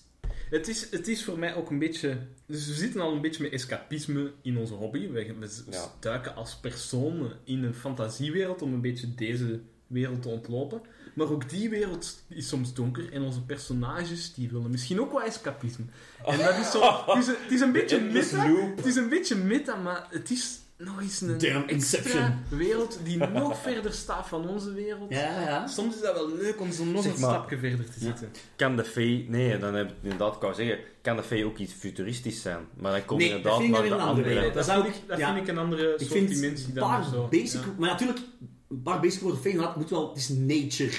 [0.49, 2.17] Het is, het is voor mij ook een beetje...
[2.45, 5.09] Dus we zitten al een beetje met escapisme in onze hobby.
[5.09, 5.91] We, we Ja.
[5.99, 10.81] duiken als personen in een fantasiewereld om een beetje deze wereld te ontlopen.
[11.13, 15.21] Maar ook die wereld is soms donker en onze personages die willen misschien ook wel
[15.23, 15.85] escapisme.
[16.25, 16.81] En dat is zo...
[17.07, 18.45] Het is, een- het is een beetje meta.
[18.75, 23.17] Het is een beetje meta, maar het is nog eens een Damn extra wereld die
[23.17, 25.09] nog verder staat van onze wereld.
[25.11, 25.67] Ja, ja.
[25.67, 28.31] Soms is dat wel leuk om zo nog Zeg een maar- stapje verder te zitten.
[28.55, 31.57] Kan de Fae, nee, dan heb ik inderdaad, ik wou zeggen, kan de Fae ook
[31.57, 32.59] iets futuristisch zijn?
[32.77, 34.35] Maar dan komt Nee, dat inderdaad vind ik naar de een andere andere.
[34.35, 34.53] wereld.
[34.53, 35.33] dat zou vind ik- dat ja.
[35.33, 37.61] vind ik een andere Ik soort vind dimensie een dan basic...
[37.61, 37.67] Ja.
[37.77, 38.19] Maar natuurlijk,
[38.69, 40.07] een paar basic woorden fey, het moet wel...
[40.09, 40.91] Het is nature.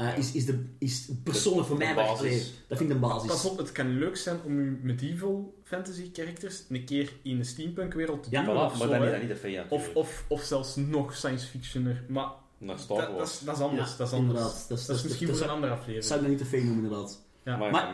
[0.00, 1.94] Eh, is, is, de, is persoonlijk voor De mij...
[1.94, 2.18] basis.
[2.18, 3.28] allee, dat vind ik de basis.
[3.28, 7.44] Pas op, het kan leuk zijn om je medieval fantasy characters een keer in de
[7.44, 9.60] steampunk wereld te Ja, duwen Voilà, of maar zo, dan is dat niet de vee
[9.68, 12.04] Of, of, of zelfs nog science fictioner.
[12.08, 12.28] Maar
[12.58, 13.90] Naar Star dat, is, dat is anders.
[13.90, 14.40] Ja, dat is anders.
[14.40, 16.04] Dat is- Dat is dat is- misschien dat voor een andere aflevering.
[16.04, 17.20] zou ik dat niet te fee noemen, inderdaad.
[17.44, 17.56] Ja.
[17.56, 17.92] Maar, Maar-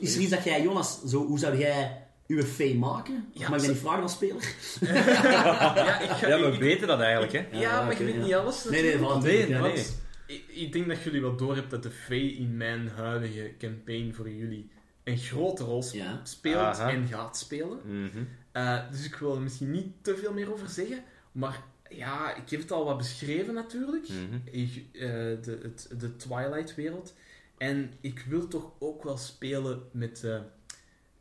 [0.00, 3.24] Is er iets dat jij, Jonas, zo, hoe zou jij uw fee maken?
[3.32, 4.42] Ja, Mag ik dat niet vragen als speler?
[4.80, 7.38] ja, ik ga, Ja, we ik- weten dat eigenlijk, hè.
[7.38, 8.20] ja, Ja, maar oké, je weet ja.
[8.24, 9.96] niet alles Nee, nee, Nee, ja, nee, Want
[10.26, 14.12] ik, ik denk dat jullie wel door hebben dat de Fae in mijn huidige campaign
[14.14, 14.68] voor jullie
[15.04, 16.20] een grote rol sp- Ja.
[16.24, 16.90] speelt Aha.
[16.90, 17.80] en gaat spelen.
[18.52, 21.02] Eh, dus ik wil er misschien niet te veel meer over zeggen.
[21.32, 24.08] Maar ja, ik heb het al wat beschreven natuurlijk.
[24.08, 24.38] Mhm.
[24.44, 25.00] Ik, eh,
[25.42, 27.14] de, het, de Twilight-wereld.
[27.58, 30.40] En ik wil toch ook wel spelen met, eh,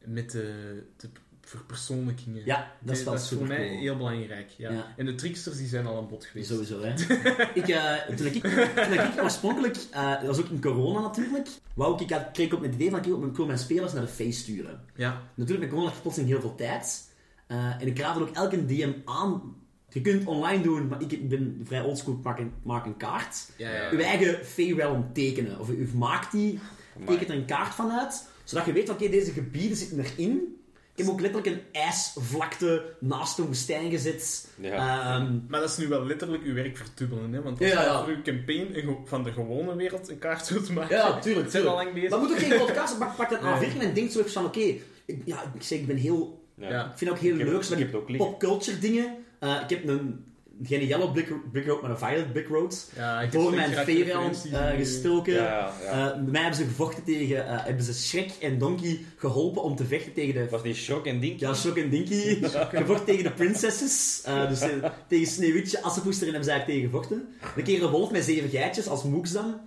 [0.05, 1.09] met de, de
[1.45, 2.45] verpersoonlijkingen.
[2.45, 3.79] Ja, dat is wel dat is voor mij cool.
[3.79, 4.49] heel belangrijk.
[4.57, 4.71] Ja.
[4.71, 4.93] Ja.
[4.97, 6.49] En de tricksters die zijn al aan bod geweest.
[6.49, 6.93] Sowieso, hè.
[7.61, 8.41] ik, eh, toen, ik,
[8.75, 12.45] toen ik oorspronkelijk, eh, dat was ook in corona natuurlijk, wou ik, ik had, kreeg
[12.45, 14.83] ik op het idee van ik wil, ik mijn spelers naar de face sturen.
[14.95, 15.21] Ja.
[15.35, 17.09] Natuurlijk, met corona had je plotseling heel veel tijd.
[17.47, 19.55] Eh, en ik raad er ook elke DM aan.
[19.89, 23.49] Je kunt online doen, maar ik ben vrij oldschool, ik maak een, maak een kaart.
[23.57, 25.59] Ja, ja, Uw eigen Fey Realm tekenen.
[25.59, 26.59] Of u, u maakt die,
[27.05, 30.55] tekent er een kaart van uit, zodat je weet, oké, deze gebieden zitten erin.
[30.97, 34.47] Ik heb ook letterlijk een ijsvlakte naast een woestijn gezet.
[34.61, 34.73] Ja.
[35.15, 37.41] Ehm, Maar dat is nu wel letterlijk uw werk verdubbelen, hè?
[37.41, 38.03] Want als Ja, je ja.
[38.03, 41.51] voor uw campaign van de gewone wereld een kaart wilt maken, Ja, tuurlijk.
[41.51, 42.09] zijn al lang bezig.
[42.09, 43.69] Dat moet ook geen grote kaart Pak, pak dat Nee.
[43.71, 44.59] A4 en denk zo even van, oké,
[45.05, 46.43] ik, ja, ik zeg, ik ben heel...
[46.57, 48.29] Ik vind ook heel Ik heb- leuk, ik zo heb het ook liggen.
[48.29, 49.15] popculture dingen.
[49.39, 50.25] Eh, ik heb een,
[50.63, 52.89] geen yellow brick, brick road, maar een violet brick road.
[52.95, 55.33] Ja, Door mijn referenties eh, gestoken.
[55.33, 55.73] Ja.
[55.81, 57.47] Eh, bij mij hebben ze gevochten tegen...
[57.47, 60.49] eh, hebben ze Shrek en Donkey geholpen om te vechten tegen de...
[60.49, 61.39] Was die shock en ding?
[61.39, 62.43] Ja, Shock en Dinky.
[62.71, 64.21] gevochten tegen de princesses.
[64.25, 64.59] Eh, dus
[65.07, 67.27] tegen Sneeuwwitje, Assepoester en hebben ze eigenlijk tegen gevochten.
[67.55, 69.59] Een keer een wolf met zeven geitjes als moeks dan.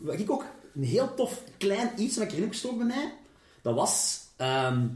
[0.00, 3.12] Wat ik ook een heel tof klein iets wat ik erin heb gestoken bij mij.
[3.62, 4.20] Dat was...
[4.36, 4.86] ehm,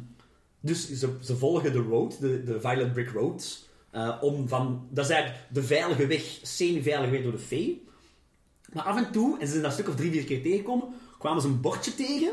[0.60, 3.65] dus ze, ze volgen de road, de, de Violet Brick Road.
[3.96, 4.88] Eh, om van...
[4.90, 7.84] Dat is eigenlijk de veilige weg, semi-veilige weg door de fee.
[8.72, 11.42] Maar af en toe, en ze zijn een stuk of drie, vier keer tegengekomen, kwamen
[11.42, 12.32] ze een bordje tegen,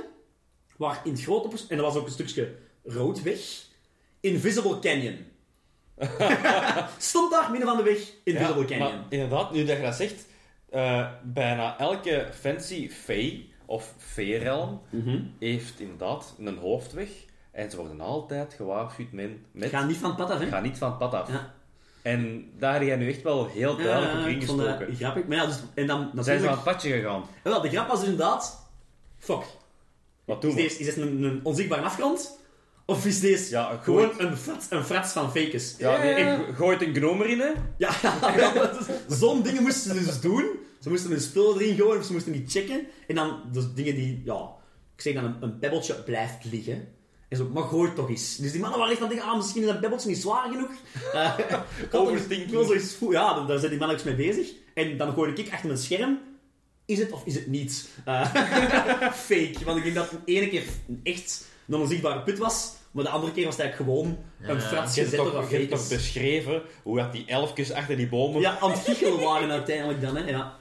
[0.78, 1.58] waar in het grote...
[1.70, 3.40] En dat was ook een stukje roodweg.
[4.20, 5.18] Invisible Canyon.
[6.98, 8.80] Stond daar, midden van de weg, Invisible Ja, Canyon.
[9.00, 10.26] maar inderdaad, nu dat je dat zegt,
[10.70, 15.20] eh, bijna elke fancy fee of fee-realm Mhm.
[15.40, 17.10] heeft inderdaad een hoofdweg.
[17.54, 19.30] En ze worden altijd gewaarschuwd met...
[19.52, 20.46] met Ga niet van het pad af, hè?
[20.48, 21.30] ga niet van het pad af.
[21.32, 21.54] Ja.
[22.02, 24.96] En daar heb jij nu echt wel heel duidelijk op ik vond dat ingestoken.
[24.96, 25.28] grappig.
[25.28, 27.22] Maar ja, dus, en dan Zijn ze van het padje gegaan?
[27.44, 28.68] En wel, de grap was dus inderdaad...
[29.20, 29.44] Fuck.
[30.26, 30.62] Wat doen Is we?
[30.62, 32.40] deze, is deze een, een onzichtbare afgrond?
[32.86, 35.76] Of is deze Ja, een gewoon een frats, een frats van fakes?
[35.78, 36.36] Ja, nee, Ja.
[36.48, 37.52] ik gooit een gnome erin, hè.
[37.78, 37.92] Ja,
[39.08, 40.46] dus zo'n dingen moesten ze dus doen.
[40.82, 42.86] Ze moesten hun spullen erin gooien, of ze moesten die checken.
[43.08, 44.50] En dan dus dingen die, ja,
[44.96, 46.88] ik zeg dan een, een pebbeltje blijft liggen.
[47.34, 48.36] En zo, maar gooi toch eens.
[48.36, 50.50] Dus die mannen waren echt aan het denken, ah, misschien is dat pebbeltje niet zwaar
[50.52, 50.72] genoeg.
[51.14, 53.22] Uh, wil zoiets voelen.
[53.22, 54.52] Ja, daar zijn die mannen ook mee bezig.
[54.74, 56.20] En dan gooi ik achter mijn scherm.
[56.86, 57.90] Is het of is het niet?
[58.06, 58.26] Eh,
[59.30, 59.56] fake.
[59.66, 60.64] Want ik denk dat het de ene keer
[61.04, 62.74] echt een onzichtbare put was.
[62.92, 65.58] Maar de andere keer was het eigenlijk gewoon een frats Je hebt gezet toch, je
[65.58, 68.42] hebt toch beschreven hoe dat die elfjes achter die bomen...
[68.42, 70.30] Ja, aan het giechelen waren uiteindelijk dan, hè.
[70.30, 70.60] Ja.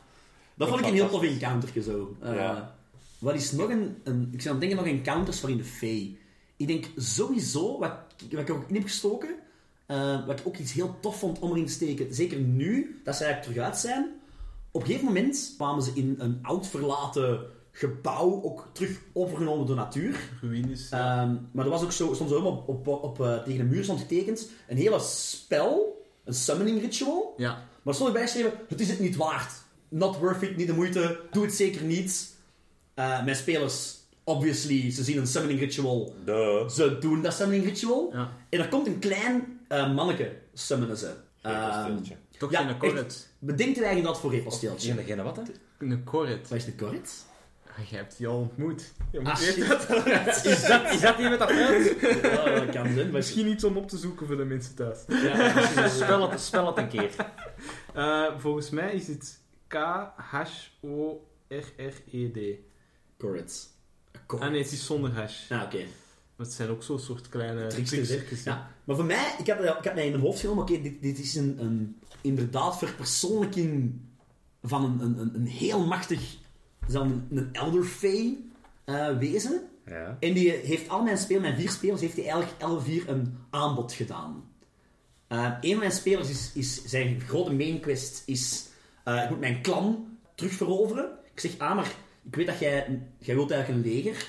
[0.54, 2.16] Dat vond ik een heel tof encounter zo.
[2.20, 2.74] Eh, Ja.
[3.18, 4.28] Wat is nog een, een...
[4.32, 6.16] Ik zou denken nog encounters voor in de Fey.
[6.62, 7.92] Ik denk sowieso, wat,
[8.30, 9.34] wat ik er ook in heb gestoken,
[9.86, 13.16] eh, wat ik ook iets heel tof vond om erin te steken, zeker nu, dat
[13.16, 14.10] ze eigenlijk terug uit zijn,
[14.70, 19.76] op een gegeven moment kwamen ze in een oud verlaten gebouw, ook terug overgenomen door
[19.76, 20.20] natuur.
[20.40, 20.88] Ruïnes.
[20.90, 23.84] Ehm, maar er was ook zo, zo helemaal op, op, op, eh, tegen de muur
[23.84, 27.34] stond getekend een hele spel, een summoning ritual.
[27.36, 27.50] ja.
[27.50, 29.52] Maar er stond erbij geschreven, het is het niet waard.
[29.88, 32.34] Not worth it, niet de moeite, doe het zeker niet.
[32.94, 36.14] Eh, mijn spelers, obviously, ze zien een summoning ritual,
[36.70, 38.10] ze doen dat summoning ritual.
[38.12, 38.32] ja.
[38.48, 41.12] En er komt een klein eh manneke, summonen ze.
[41.42, 41.96] Ehm.
[42.38, 43.28] Toch ja, geen corret.
[43.38, 44.92] bedenkt u eigenlijk dat voor repelsteeltje?
[44.94, 45.42] Geen, geen wat, hè?
[45.78, 46.48] Een corret.
[46.48, 47.24] Wat is de corret?
[47.78, 48.92] Ah, jij hebt die al ontmoet.
[49.12, 50.44] Je moet Ah, dat.
[50.44, 52.00] Is dat, is dat die met dat veld?
[52.22, 52.94] Ja, dat kan zijn.
[52.96, 54.98] maar- Misschien iets om op te zoeken voor de mensen thuis.
[55.08, 57.10] Ja, Spel het, spel het een keer.
[57.94, 59.40] Eh, volgens mij is het
[61.48, 62.58] K-H-O-R-R-E-D.
[64.41, 65.51] Ah nee, het is zonder hash.
[65.51, 65.85] Ah, oké.
[66.37, 68.51] Maar het zijn ook zo'n soort kleine hè.
[68.51, 71.03] Ja, maar voor mij, ik heb, ik heb mij in mijn hoofd genomen, oké, dit,
[71.03, 74.01] dit is een, een inderdaad verpersoonlijking
[74.62, 76.37] van een, een, een, een heel machtig,
[76.89, 78.37] dan een elder fae
[78.85, 79.62] eh, wezen.
[79.87, 80.16] Ja.
[80.20, 83.39] En die heeft al mijn spelers, mijn vier spelers, heeft hij eigenlijk alle vier een
[83.51, 84.45] aanbod gedaan.
[85.26, 88.66] Eh een van mijn spelers is, is zijn grote main quest is,
[89.05, 91.11] eh, ik moet mijn clan terugveroveren.
[91.35, 94.28] Ik zeg, ah, maar ik weet dat jij, jij wilt eigenlijk een leger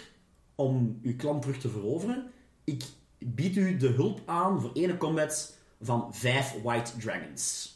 [0.55, 2.31] om uw klant terug te veroveren.
[2.63, 2.83] Ik
[3.17, 7.71] bied u de hulp aan voor ene combat van vijf White Dragons.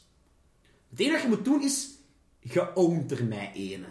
[0.89, 1.89] Het enige wat je moet doen is,
[2.39, 3.88] je ownt er mij ene.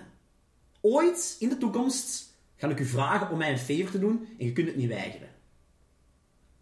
[0.81, 4.47] Ooit in de toekomst ga ik u vragen om mij een favor te doen en
[4.47, 5.29] je kunt het niet weigeren.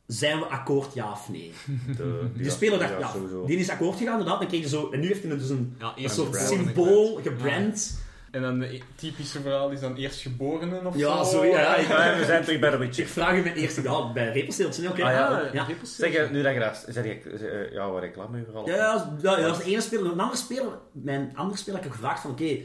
[0.07, 1.53] Zijn we akkoord, ja of nee?
[1.97, 3.13] De, Die speler dacht, ja,
[3.47, 4.39] die is akkoord gegaan, inderdaad.
[4.39, 7.99] Dan kreeg je zo, en nu heeft hij dus een, Ja, een soort symbool gebrand.
[8.35, 11.31] En dan de typische verhaal is dan eerstgeborenen of Ja, zo.
[11.31, 13.05] zo, ja, ik- Ja, we zijn terug bij de Witcher.
[13.05, 15.03] Ik vraag u mijn eerste, ja, bij Repelsteeltje, oké.
[15.05, 15.27] Ah, ja.
[15.27, 15.65] Ah, ja.
[15.65, 16.17] Rippelsteeltje.
[16.19, 16.85] Zeg, eh, nu dat je dat...
[16.89, 18.69] Zeg je, eh, ja, waar reclame vooral?
[18.69, 20.05] Ja, ja, ja, dat is de ene speler.
[20.13, 22.59] Een andere speler, mijn andere speler had ik gevraagd van, oké,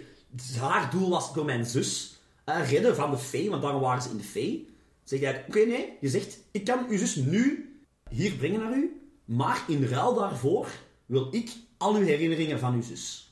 [0.59, 4.09] haar doel was, wil mijn zus eh, redden van de fee, want daarom waren ze
[4.09, 4.69] in de fee.
[5.03, 7.73] Zeg jij, oké, nee, je zegt, ik kan uw zus nu
[8.09, 10.67] hier brengen naar u, maar in ruil daarvoor
[11.05, 13.28] wil ik al uw herinneringen van uw zus.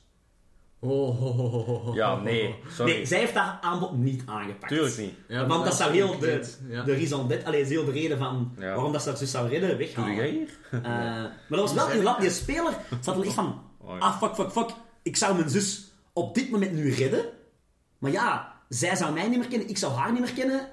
[0.80, 1.94] Oh.
[1.94, 2.92] Ja, nee, sorry.
[2.92, 4.72] Nee, zij heeft dat aanbod niet aangepakt.
[4.72, 5.14] Tuurlijk niet.
[5.28, 6.82] Ja, Want dat is zou heel de, ja.
[6.82, 8.74] de raison d'être, allee, is heel de reden van Ja.
[8.74, 10.14] waarom dat ze dat zus zou redden, Doe weghalen.
[10.14, 10.48] jij hier?
[10.70, 13.98] Eh, maar dat was wel inderdaad, die speler zat er echt van, Oh, ja.
[13.98, 14.70] ah fuck, fuck, fuck,
[15.02, 17.24] ik zou mijn zus op dit moment nu redden,
[17.98, 20.68] maar ja, zij zou mij niet meer kennen, ik zou haar niet meer kennen.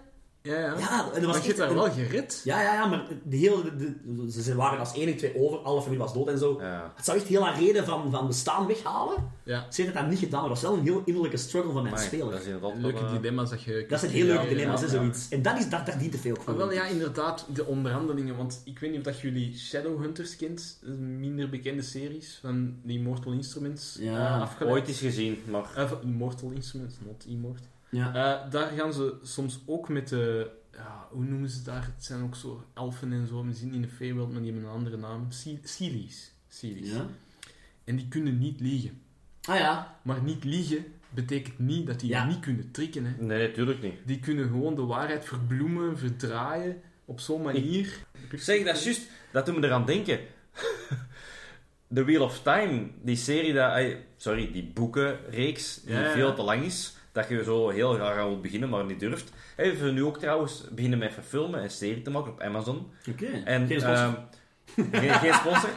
[0.46, 0.76] Ja, ja.
[0.80, 2.42] Ja, en er was maar je hebt daar een- wel gered.
[2.44, 5.80] Ja, ja, ja, maar de hele, de, de- ze waren als één, twee over, alle
[5.82, 6.58] familie was dood en zo.
[6.62, 6.92] Ja.
[6.96, 9.32] Het zou echt heel haar reden van, van bestaan weghalen.
[9.44, 9.60] Ja.
[9.70, 11.84] Ze heeft het dat niet gedaan, maar dat was wel een heel innerlijke struggle van
[11.84, 12.32] mijn speler.
[12.32, 13.86] Dat is inderdaad wel, Leuke eh, dilemma's dat je...
[13.90, 14.88] Dat zijn heel leuke dilemma's, ja.
[14.88, 15.30] zoiets.
[15.30, 16.58] En dat is, daar, daar dient te veel voor.
[16.58, 18.36] Wel, ja, inderdaad, de onderhandelingen.
[18.36, 20.78] Want ik weet niet of dat jullie Shadowhunters kent.
[20.82, 23.98] Dat is een minder bekende series van de Immortal Instruments.
[24.00, 24.74] Ja, eh, afgeleid.
[24.76, 25.66] Ooit eens gezien, maar...
[25.76, 27.62] Eh, van Immortal Instruments, not Immort.
[27.96, 28.08] Ja.
[28.44, 30.50] Eh, daar gaan ze soms ook met de...
[30.72, 31.84] Ja, hoe noemen ze het daar?
[31.96, 33.46] Het zijn ook zo elfen en zo.
[33.46, 35.28] We zien in de Feywild, maar die hebben een andere naam.
[35.66, 36.32] Sealies.
[36.60, 37.06] Ja.
[37.84, 39.02] En die kunnen niet liegen.
[39.42, 42.24] Ah ja, Maar niet liegen betekent niet dat die Ja.
[42.24, 43.06] je niet kunnen tricken.
[43.06, 43.24] Hè.
[43.24, 43.94] Nee, natuurlijk niet.
[44.06, 46.82] Die kunnen gewoon de waarheid verbloemen, verdraaien.
[47.06, 48.06] Op zo'n manier.
[48.36, 49.02] Zeg, dat is juist...
[49.32, 50.20] Dat doet me eraan denken.
[51.94, 53.84] The Wheel of Time, die serie, dat,
[54.18, 56.12] sorry, die boekenreeks, die Ja, ja.
[56.12, 59.32] veel te lang is, dat je zo heel graag aan wilt beginnen, maar niet durft.
[59.56, 62.88] Hey, we nu ook trouwens beginnen met verfilmen en serie te maken op Amazon.
[63.10, 63.26] oké.
[63.46, 64.06] En, Geen sponsor.
[64.06, 64.14] ehm,
[65.02, 65.70] geen, geen sponsor.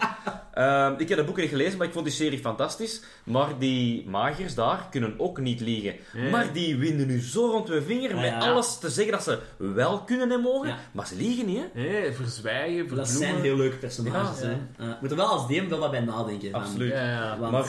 [0.54, 3.02] Ehm, ik heb de boeken niet gelezen, maar ik vond die serie fantastisch.
[3.24, 5.94] Maar die magers daar kunnen ook niet liegen.
[6.30, 8.38] Maar die winden nu zo rond hun vinger Ja, met ja.
[8.38, 10.68] alles te zeggen dat ze wel kunnen en mogen.
[10.68, 10.76] Ja.
[10.92, 12.12] Maar ze liegen niet, hè?
[12.12, 12.96] Verzwijgen, verbloemen.
[12.96, 14.40] dat zijn heel leuke personages.
[14.40, 14.50] Ja, hè.
[14.84, 14.94] ja.
[14.94, 16.52] Eh, moet er wel als DM wel wat bij nadenken.
[16.52, 16.92] Absoluut.
[16.92, 17.38] Ja, ja.
[17.38, 17.66] Want, Maar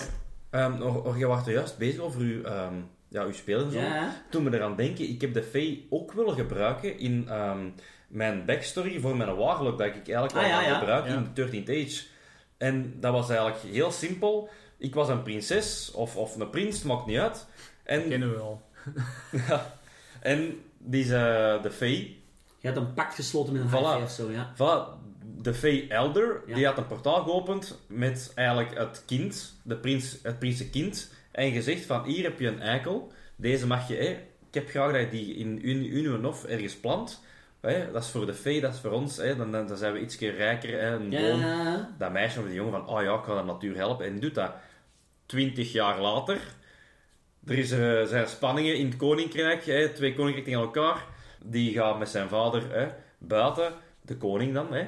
[0.49, 2.73] ehm, nog- nog- je was er juist bezig over uw, ehm,
[3.09, 3.79] ja, uw spelen en zo.
[3.79, 7.69] ja, Toen me eraan denken, ik heb de Fae ook willen gebruiken in ehm,
[8.07, 10.77] mijn backstory voor mijn Warlock, dat ik eigenlijk wel Ah, ja, ga ja.
[10.79, 11.17] gebruiken Ja.
[11.17, 12.03] in 13th Age.
[12.57, 14.49] En dat was eigenlijk heel simpel.
[14.77, 17.47] Ik was een prinses, of, of een prins, maakt niet uit.
[17.83, 18.61] En, kennen we wel.
[20.21, 21.97] en die is eh, de Fae,
[22.59, 24.03] je hebt een pact gesloten met een Voilà.
[24.03, 24.51] of zo, ja.
[24.53, 24.97] Voilà,
[25.41, 26.55] de Fey Elder, Ja.
[26.55, 31.85] die had een portaal geopend met eigenlijk het kind, de prins, het prinsenkind, en gezegd
[31.85, 34.09] van, hier heb je een eikel, deze mag je, hè,
[34.47, 37.23] ik heb graag dat je die in in in uw hof ergens plant,
[37.59, 39.99] hè, dat is voor de Fey, dat is voor ons, hè, dan, dan zijn we
[39.99, 41.39] iets rijker, hè, een boom.
[41.39, 44.19] Ja, Dat meisje of die jongen van, oh ja, ik ga de natuur helpen, en
[44.19, 44.53] doet dat.
[45.25, 46.39] Twintig jaar later,
[47.45, 51.05] er is, eh, zijn spanningen in het koninkrijk, hè, twee koninkrijken tegen elkaar.
[51.43, 52.87] Die gaat met zijn vader hè,
[53.17, 54.73] buiten, de koning dan.
[54.73, 54.87] Hè.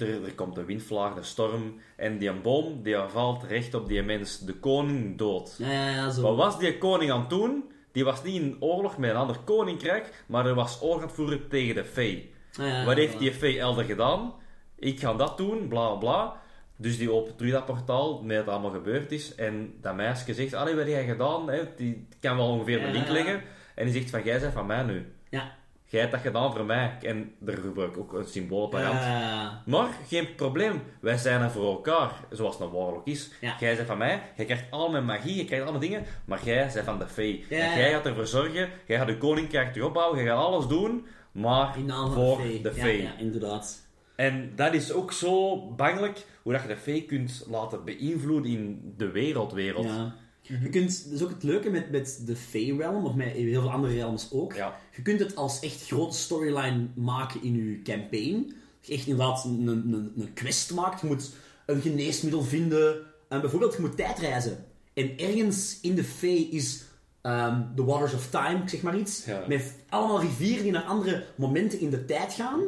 [0.00, 4.02] Er, er komt een windvlaag, een storm, en die boom die valt recht op die
[4.02, 5.54] mens, de koning, dood.
[5.58, 6.22] ja, ja, ja, zo.
[6.22, 7.64] Wat was die koning aan het doen?
[7.92, 11.12] Die was niet in oorlog met een ander koninkrijk, maar er was oorlog aan het
[11.16, 12.34] voeren tegen de fee.
[12.52, 14.32] Ja, Wat heeft die fee elder gedaan?
[14.78, 16.40] Ik ga dat doen, bla bla.
[16.76, 19.34] Dus die opent terug dat portaal, met wat allemaal gebeurd is.
[19.34, 21.50] En dat meisje zegt, allee, wat heb jij gedaan?
[21.50, 21.62] Hè?
[21.76, 23.42] Die kan wel ongeveer de link leggen.
[23.74, 25.12] En die zegt van, jij bent van mij nu.
[25.30, 25.58] Ja.
[25.90, 26.96] Jij hebt dat gedaan voor mij.
[27.02, 28.98] En daar gebruik ik ook een symbool op haar hand.
[28.98, 33.30] Ja, Maar geen probleem, wij zijn er voor elkaar, zoals een warlock is.
[33.40, 33.56] Ja.
[33.60, 36.70] Jij bent van mij, jij krijgt al mijn magie, je krijgt alle dingen, maar jij
[36.74, 37.44] bent van de fee.
[37.48, 40.66] Ja, en jij gaat ervoor zorgen, jij gaat de koninkrijk terug opbouwen, jij gaat alles
[40.66, 41.74] doen, maar
[42.12, 42.62] voor de fee.
[42.62, 43.02] de Ja, fee.
[43.02, 43.88] Ja, inderdaad.
[44.16, 48.94] En dat is ook zo bangelijk, hoe dat je de fee kunt laten beïnvloeden in
[48.96, 49.84] de wereldwereld.
[49.86, 50.14] Ja.
[50.62, 53.60] Je kunt, dat is ook het leuke met, met de Fey Realm, of met heel
[53.60, 54.54] veel andere realms ook.
[54.54, 54.78] Ja.
[54.96, 58.42] Je kunt het als echt grote storyline maken in je campaign.
[58.80, 61.00] Dat je echt inderdaad een, een, een quest maakt.
[61.00, 61.30] Je moet
[61.66, 62.96] een geneesmiddel vinden.
[63.28, 64.64] En bijvoorbeeld, je moet tijdreizen.
[64.94, 66.82] En ergens in de Fey is
[67.20, 69.24] ehm The Waters of Time, zeg maar iets.
[69.24, 69.44] Ja.
[69.48, 72.60] Met allemaal rivieren die naar andere momenten in de tijd gaan.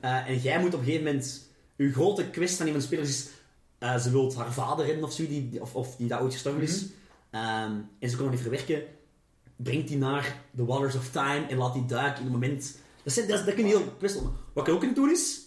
[0.00, 1.48] Eh, en jij moet op een gegeven moment...
[1.76, 3.28] Je grote quest van iemand spelers is...
[3.78, 6.62] eh, ze wil haar vader redden of zo, die, of, of die daar ooit gestorven
[6.62, 6.86] is.
[7.34, 8.82] Ehm, en ze kon niet verwerken.
[9.56, 12.76] brengt die naar the waters of time en laat die duiken in het moment...
[13.02, 14.32] Dat, zijn, dat, is- dat kun je heel kwestel.
[14.52, 15.40] Wat je ook kunt doen is,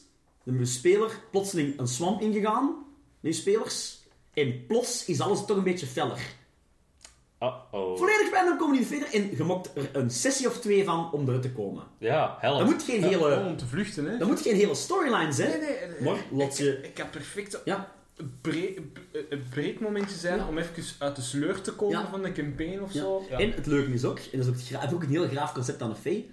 [0.45, 2.75] een speler plotseling een swamp ingegaan,
[3.19, 6.19] met je spelers, en plots is alles toch een beetje feller.
[7.41, 7.97] Uh-oh.
[7.97, 11.27] Volledig random komen die verder en je mokt er een sessie of twee van om
[11.27, 11.83] eruit te komen.
[11.97, 12.57] Ja, help.
[12.59, 14.17] Dat moet geen hele, om te vluchten, hè.
[14.17, 15.49] dat moet geen hele storyline zijn.
[15.49, 16.01] Nee, nee, nee.
[16.01, 16.77] Maar je...
[16.77, 18.79] Ik, ik heb perfect Ja, een breek,
[19.29, 20.47] een breekmomentje zijn Ja.
[20.47, 22.09] om even uit de sleur te komen Ja.
[22.09, 23.01] van de campaign of Ja.
[23.01, 23.25] zo.
[23.29, 23.37] Ja.
[23.39, 25.53] En het leuke is ook, en dat is ook, het gra- ook een heel graaf
[25.53, 26.25] concept aan de Fey,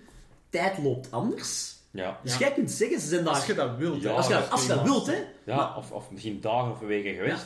[0.51, 1.75] tijd loopt anders.
[1.91, 2.21] Ja.
[2.23, 3.35] Dus jij kunt zeggen, ze zijn daar...
[3.35, 4.93] Als je dat wilt, als je, dat als je dat prima.
[4.95, 5.23] wilt, hè.
[5.45, 7.45] Ja, Maar- of, of misschien dagen of weken geweest.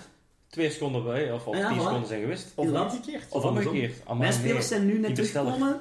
[0.49, 1.82] Twee seconden bij, of, of Ja, tien voilà.
[1.82, 2.53] seconden zijn geweest.
[2.55, 3.24] Of omgekeerd.
[3.28, 3.72] Of andersom.
[3.72, 4.01] omgekeerd.
[4.05, 4.41] Amai, Mijn nee.
[4.41, 5.80] spelers zijn nu net teruggekomen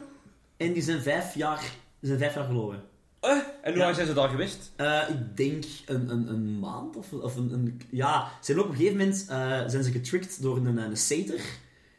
[0.58, 1.60] en die zijn vijf jaar,
[2.00, 2.84] die zijn vijf jaar gelopen.
[3.20, 3.38] Eh,
[3.68, 3.84] en hoe Ja.
[3.84, 4.72] lang zijn ze daar geweest?
[4.76, 7.82] Eh, ik denk een, een, een maand of, of een, een...
[7.90, 10.98] Ja, ze zijn ook op een gegeven moment eh, zijn ze getricked door een, een
[10.98, 11.42] sater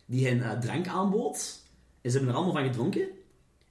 [0.07, 1.61] die hen eh, drank aanbood.
[2.01, 3.09] En ze hebben er allemaal van gedronken.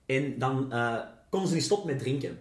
[0.06, 0.98] En dan eh,
[1.30, 2.40] konden ze niet stoppen met drinken.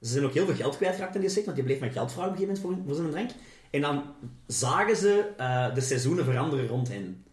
[0.00, 2.12] Ze zijn ook heel veel geld kwijtgeraakt in die sater, want die bleef maar geld
[2.12, 3.30] vragen op een gegeven moment voor, voor zijn drank.
[3.70, 4.02] En dan
[4.46, 7.24] zagen ze eh, de seizoenen veranderen rond hen.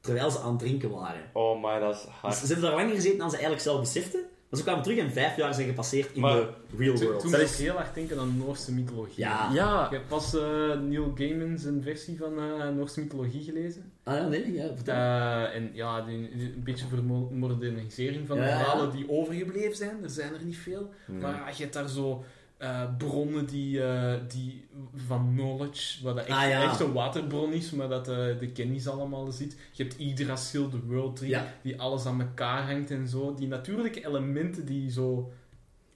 [0.00, 1.22] Terwijl ze aan het drinken waren.
[1.32, 2.34] Oh, maar dat is Dus hard.
[2.36, 4.20] ze hebben daar langer gezeten dan ze eigenlijk zelf beseften.
[4.54, 7.20] Maar ze kwamen terug en vijf jaar zijn gepasseerd in Maar de real world.
[7.20, 9.14] toen Dat is- ik heel erg denken aan Noorse mythologie.
[9.24, 9.50] Ja.
[9.52, 10.40] Ja, Ik heb pas eh,
[10.80, 13.92] Neil Gaiman zijn versie van eh, Noorse mythologie gelezen.
[14.02, 14.94] Ah ja, nee, ja, vertel.
[14.94, 20.02] Eh, en ja, die, die- een beetje vermodernisering van de Ja, verhalen die overgebleven zijn.
[20.02, 20.90] Er zijn er niet veel.
[21.06, 21.20] Nee.
[21.20, 22.24] Maar ja, je hebt daar zo
[22.56, 24.66] eh, bronnen die, eh, die
[25.06, 26.62] van knowledge, waar dat echt, Ah, ja.
[26.62, 29.56] echt een waterbron is, maar dat eh, de kennis allemaal zit.
[29.72, 31.46] Je hebt Yggdrasil, de World Tree, Ja.
[31.62, 33.34] die alles aan elkaar hangt en zo.
[33.34, 35.32] Die natuurlijke elementen die zo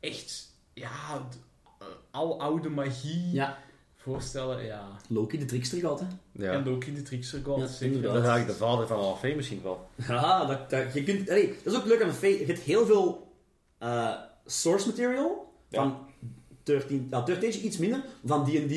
[0.00, 1.28] echt, ja,
[2.11, 3.59] al oude magie Ja,
[3.96, 4.64] voorstellen.
[4.64, 4.88] Ja.
[5.09, 6.06] Loki de trickster gehad, hè.
[6.44, 6.52] ja.
[6.52, 8.02] En Loki de Trickster God, Ja, zeker.
[8.02, 9.88] Dat is eigenlijk de vader van Alfee misschien wel.
[10.09, 11.30] Ja, dat, dat, je kunt...
[11.30, 12.38] allee, dat is ook leuk aan de Fate.
[12.38, 13.32] Je hebt heel veel
[13.78, 14.14] eh,
[14.46, 16.06] source material van
[16.72, 17.06] 13...
[17.10, 18.04] Ja, 13 Age iets minder.
[18.24, 18.74] Van D&D,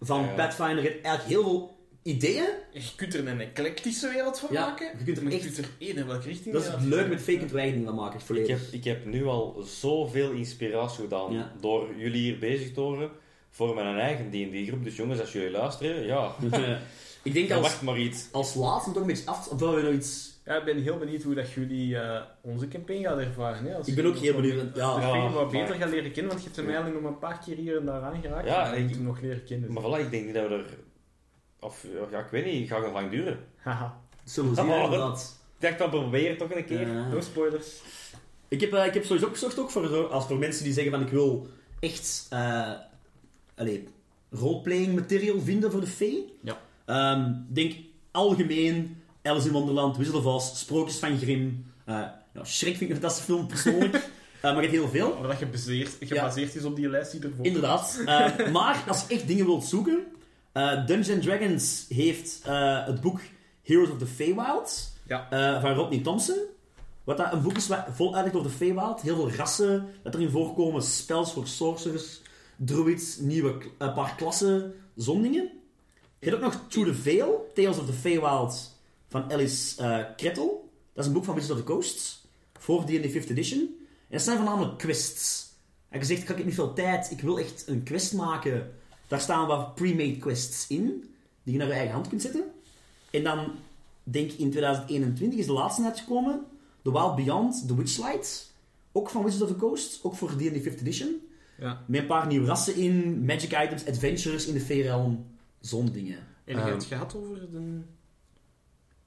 [0.00, 0.32] van Ja.
[0.36, 0.82] Pathfinder.
[0.84, 2.48] Je hebt eigenlijk heel veel ideeën.
[2.72, 4.90] Je kunt er een eclectische wereld van Ja, maken.
[4.98, 6.78] je kunt er maar echt- je kunt er één in welke richting Dat is het
[6.78, 7.22] dat- leuke met
[7.58, 11.52] eigen dingen van maken, Ik heb, ik heb nu al zoveel inspiratie gedaan Ja.
[11.60, 13.10] door jullie hier bezig te horen
[13.50, 14.84] voor mijn eigen D&D-groep.
[14.84, 16.34] Dus jongens, als jullie luisteren, ja,
[17.22, 18.28] ik denk als, wacht maar iets.
[18.32, 19.48] als laatste toch een beetje af...
[19.48, 20.37] Of we nog iets...
[20.48, 23.64] Ja, ik ben heel benieuwd hoe dat jullie eh, onze campagne gaan ervaren.
[23.64, 23.74] Hè?
[23.74, 24.94] Als Ik je ben ook heel benieuwd, ja.
[24.94, 27.12] de Ja, Feen wat maar- beter gaan leren kennen, want je hebt hem eigenlijk nog
[27.12, 28.46] een paar keer hier en daar aangeraakt.
[28.48, 29.72] Ja, je ik- moet hem nog leren kennen.
[29.72, 30.64] Maar voilà, ik denk niet dat we er...
[31.60, 33.38] Of, ja, ik weet niet, het gaat nog lang duren.
[33.56, 35.36] Haha, Zullen we zien, Oh, inderdaad.
[35.58, 36.88] Ik dacht, we proberen toch een keer.
[36.88, 37.08] Ja.
[37.08, 37.80] no spoilers.
[38.48, 40.92] Ik heb, eh, ik heb sowieso gezocht ook voor, zo- als voor mensen die zeggen
[40.92, 41.46] van ik wil
[41.80, 42.72] echt eh
[43.56, 43.88] allee,
[44.30, 46.32] roleplaying material vinden voor de Fee.
[46.42, 46.58] Ja.
[46.84, 47.74] Ehm, denk
[48.10, 51.64] algemeen Alice in Wonderland, Wizard of Oz, Sprookjes van Grimm.
[51.84, 51.94] eh
[52.34, 53.94] ja, Shrek vind ik een fantastische film persoonlijk,
[54.40, 55.16] Eh, maar je hebt heel veel.
[55.18, 58.00] Maar dat gebaseerd, gebaseerd is op die lijst die ervoor Inderdaad.
[58.06, 59.98] Eh, maar als je echt dingen wilt zoeken,
[60.52, 63.20] eh Dungeons Dragons heeft eh, het boek
[63.62, 65.26] Heroes of the Feywild Ja.
[65.30, 66.36] eh, van Rodney Thompson.
[67.04, 69.00] Wat dat een boek is wat vol uitlegt over de Feywild.
[69.00, 70.82] Heel veel rassen dat erin voorkomen.
[70.82, 72.20] Spells voor sorcerers,
[72.56, 75.50] druids, nieuwe een paar klassen, zondingen.
[76.18, 78.76] Je hebt ook nog Through the Veil, Tales of the Feywild
[79.08, 79.74] van Alice
[80.16, 80.70] Krettel.
[80.92, 82.26] Dat is een boek van Wizards of the Coast.
[82.58, 83.60] Voor D&D 5th edition.
[83.60, 85.46] En dat zijn voornamelijk quests.
[85.88, 88.70] En je zegt, ik heb niet veel tijd, ik wil echt een quest maken.
[89.06, 91.10] Daar staan wat pre-made quests in,
[91.42, 92.44] die je naar je eigen hand kunt zetten.
[93.10, 93.50] En dan,
[94.02, 96.44] denk ik in 2021 is de laatste uitgekomen.
[96.82, 98.52] The Wild Beyond, The Witchlight.
[98.92, 101.16] Ook van Wizards of the Coast, ook voor D&D 5th edition.
[101.58, 101.84] Ja.
[101.86, 105.26] Met een paar nieuwe rassen in, magic items, adventures in de Fey-realm,
[105.60, 106.16] zo'n dingen.
[106.44, 106.68] En je Ehm.
[106.68, 107.80] hebt het gehad over de...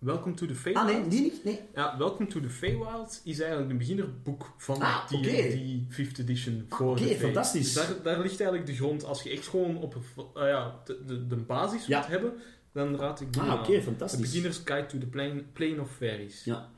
[0.02, 0.86] Welcome to the Feywild.
[0.90, 1.44] Ah nee, die niet?
[1.44, 1.60] Nee.
[1.76, 5.32] Ja, Welcome to the Feywild is eigenlijk een beginnerboek van Ah, die, oké.
[5.32, 7.74] die 5th edition voor Oké, fantastisch.
[7.74, 9.04] Dus daar, daar ligt eigenlijk de grond.
[9.06, 9.96] Als je echt gewoon op
[10.36, 11.98] eh, ja, de, de, de basis Ja.
[12.00, 12.34] wilt hebben,
[12.72, 13.60] dan raad ik die Ah, aan.
[13.60, 14.20] oké, The fantastisch.
[14.20, 16.44] Beginner's Guide to the Plane, plane of Fairies.
[16.44, 16.70] Ja.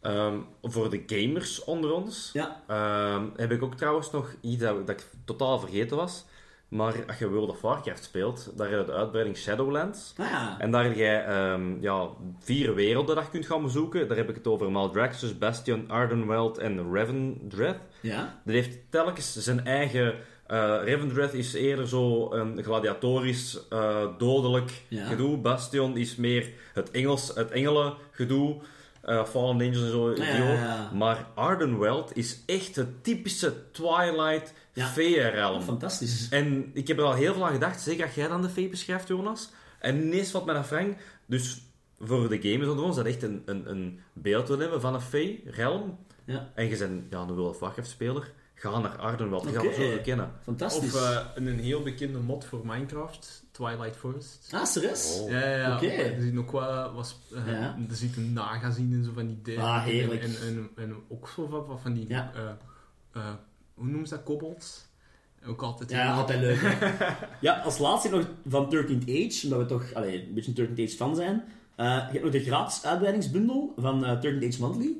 [0.00, 2.62] Ehm, voor de gamers onder ons Ja.
[2.66, 6.24] ehm, heb ik ook trouwens nog iets dat, dat ik totaal vergeten was.
[6.68, 10.14] Maar als je World of Warcraft speelt, daar heb je de uitbreiding Shadowlands.
[10.16, 10.54] Ah.
[10.58, 12.08] En daar heb jij ehm, ja,
[12.38, 14.08] vier werelden dat je kunt gaan bezoeken.
[14.08, 17.78] Daar heb ik het over Maldraxxus, Bastion, Ardenweld en Revendreth.
[18.00, 18.40] Ja.
[18.44, 20.14] Dat heeft telkens zijn eigen...
[20.46, 25.04] eh Revendreth is eerder zo een gladiatorisch, eh, dodelijk Ja.
[25.06, 25.38] gedoe.
[25.38, 28.56] Bastion is meer het, Engels, het engelen gedoe.
[29.06, 30.14] Eh, Fallen Angels en zo.
[30.14, 30.90] Ja, ja.
[30.94, 35.60] Maar Ardenweld is echt het typische Twilight Ja.
[35.60, 36.28] Fantastisch.
[36.28, 37.80] En ik heb er al heel veel aan gedacht.
[37.80, 39.50] Zeker als jij dan de fee beschrijft, Jonas.
[39.78, 40.96] En ineens valt mij dat Frank.
[41.26, 41.60] Dus
[42.00, 45.00] voor de gamers onder ons, dat echt een, een, een beeld wil hebben van een
[45.00, 45.98] fee-realm.
[46.24, 46.50] Ja.
[46.54, 49.66] en je bent ja, een World of Warcraft speler, ga naar Ardenweld, je gaat Oké.
[49.66, 50.30] het zo herkennen.
[50.42, 50.94] Fantastisch.
[50.94, 54.48] Of eh, een heel bekende mod voor Minecraft, Twilight Forest.
[54.54, 55.18] ah, serieus?
[55.22, 55.30] Oh.
[55.30, 55.76] Ja, ja, ja.
[55.76, 55.86] Oké.
[55.86, 57.16] Er zitten ook wel wat...
[57.34, 57.76] eh, Ja.
[57.90, 59.62] Er zitten nagas in en zo van die dingen.
[59.62, 60.22] Ah, heerlijk.
[60.22, 62.08] En, en, en, en ook zo van, van die...
[62.08, 62.32] Ja.
[62.34, 62.42] eh,
[63.12, 63.34] eh,
[63.74, 64.24] hoe noemen ze dat?
[64.24, 64.84] Kobolds?
[65.46, 65.90] Ook altijd...
[65.90, 66.60] Ja, altijd leuk.
[67.40, 70.80] ja, als laatste nog van 13th Age, omdat we toch allee, een beetje een 13th
[70.82, 71.44] Age fan zijn.
[71.76, 74.92] Eh, je hebt nog de gratis uitbreidingsbundel van eh 13th Age Monthly.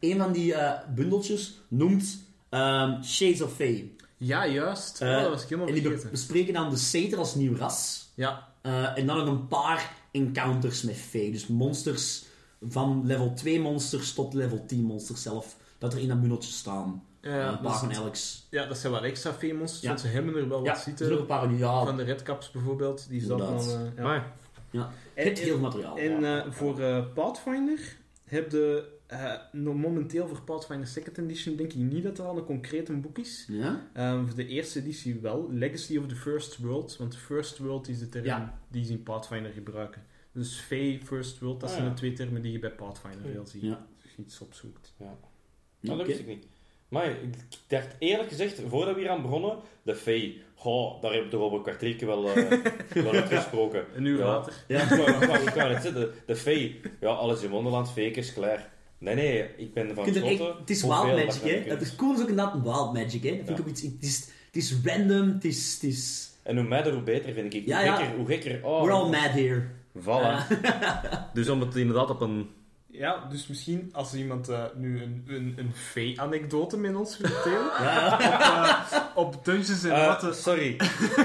[0.00, 2.22] Een van die eh, bundeltjes noemt
[2.58, 3.92] ehm, Shades of Fey.
[4.16, 5.00] Ja, juist.
[5.00, 8.08] Eh, oh, dat was ik helemaal en die bespreken dan de Satyr als nieuw ras.
[8.14, 11.30] Ja, Eh, en dan nog een paar encounters met Fey.
[11.32, 12.24] Dus monsters
[12.62, 15.56] van level 2 monsters tot level 10 monsters zelf.
[15.78, 17.04] Dat er in dat bundeltje staan.
[17.20, 18.46] ja, Eh, een paar van Alex.
[18.50, 19.88] ja, dat zijn wel extra veemonsters, Ja.
[19.88, 21.04] want ze hebben er wel Ja, wat er zitten.
[21.06, 23.58] zijn ook een paar van ja, Van de redcaps bijvoorbeeld, die zat dan...
[23.58, 24.02] Eh, ja.
[24.02, 24.32] Maar
[24.70, 24.90] ja.
[25.14, 25.96] En- Het heel materiaal.
[25.98, 26.44] En Ja.
[26.44, 27.78] eh, voor eh, Pathfinder
[28.24, 32.36] heb je eh, no- momenteel voor Pathfinder Second Edition denk ik niet dat er al
[32.36, 33.46] een concreet een boek is.
[33.50, 33.86] ja?
[33.92, 35.48] Ehm, voor de eerste editie wel.
[35.52, 36.96] Legacy of the First World.
[36.96, 38.58] Want First World is de term Ja.
[38.68, 40.02] die ze in Pathfinder gebruiken.
[40.32, 41.92] Dus Fey, First World, dat Ah, zijn ja.
[41.92, 43.62] de twee termen die je bij Pathfinder veel ziet.
[43.62, 43.86] Ja.
[44.02, 44.94] Als je iets opzoekt.
[44.98, 45.14] Ja.
[45.80, 46.46] Ja, dat wist ik niet.
[46.88, 47.34] Maar ik
[47.66, 51.40] dacht eerlijk gezegd, voordat we hier aan begonnen, de Fee, goh, daar heb je toch
[51.50, 52.50] al een kwartiertje wel, eh
[53.04, 53.84] wel uitgesproken.
[53.94, 54.24] Een uur Ja.
[54.24, 54.52] later.
[54.68, 54.78] Ja.
[54.88, 58.72] Net zeggen, de, de Fee, ja, alles in Wonderland, Fekers, klaar.
[59.04, 61.70] Nee, nee, ik ben van het is hoeveel wild dat magic, hè?
[61.70, 63.36] Het is cool is ook inderdaad wild magic, hè?
[63.36, 63.82] Dat vind ik ook iets...
[63.82, 65.74] Het is, het is random, het is...
[65.74, 67.66] Het is En hoe mijder, hoe beter, vind ik.
[67.66, 67.96] Ja, hoe, ja.
[67.96, 68.60] gekker, hoe gekker...
[68.64, 69.62] Oh, we're all mad here.
[69.98, 70.46] Voilà.
[71.34, 72.48] dus om het inderdaad op een...
[72.98, 77.70] Ja, dus misschien als iemand eh, nu een, een, een Fey-anekdote met ons wil delen.
[77.80, 78.84] Ja,
[79.14, 80.34] op, op Dungeons en Eh, Watten.
[80.34, 80.76] sorry,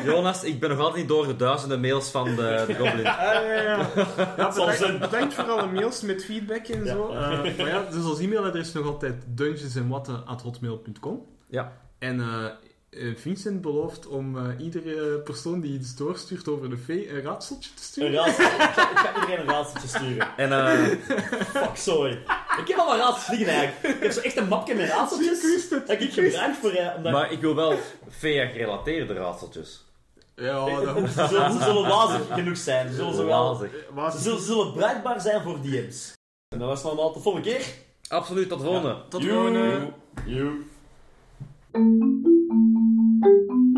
[0.05, 3.07] Jonas, ik ben nog altijd niet door de duizenden mails van de, de Goblin.
[3.07, 3.88] Ah, ja, ja, ja.
[4.36, 4.99] bedankt, zijn.
[4.99, 6.91] bedankt voor alle mails met feedback en Ja.
[6.93, 7.13] zo.
[7.13, 11.26] Maar ja, dus als e-mailadres nog altijd dungeonsenwatten.hotmail.com.
[11.47, 11.72] Ja.
[11.99, 12.20] En
[13.16, 17.76] Vincent belooft om eh, iedere persoon die iets doorstuurt over de fee een raadseltje te
[17.78, 18.14] een sturen.
[18.14, 18.46] raadsel.
[18.46, 20.28] Ik ga, ik ga iedereen een raadseltje sturen.
[20.38, 20.74] En eh,
[21.46, 22.12] Fuck, sorry.
[22.60, 23.96] Ik heb al mijn raadsels liggen eigenlijk.
[23.96, 25.38] Ik heb zo echt een mapje met raadseltjes.
[25.38, 25.88] Ik wist het.
[25.88, 26.70] Dat ik gebruik voor...
[26.72, 27.12] eh, omdat...
[27.12, 27.78] maar ik wil wel
[28.10, 29.86] Fea-gerelateerde raadseltjes.
[30.36, 32.90] Ja, dat hoeft Ze zullen, ze zullen wazig genoeg zijn.
[32.90, 33.56] Ze zullen, ze wel,
[34.12, 36.14] ze zullen, bruikbaar zijn voor DM's.
[36.50, 37.66] En dat was het allemaal tot de volgende keer.
[38.08, 38.98] Absoluut, tot de volgende.
[39.10, 39.92] Tot de volgende.
[43.22, 43.68] Thank you.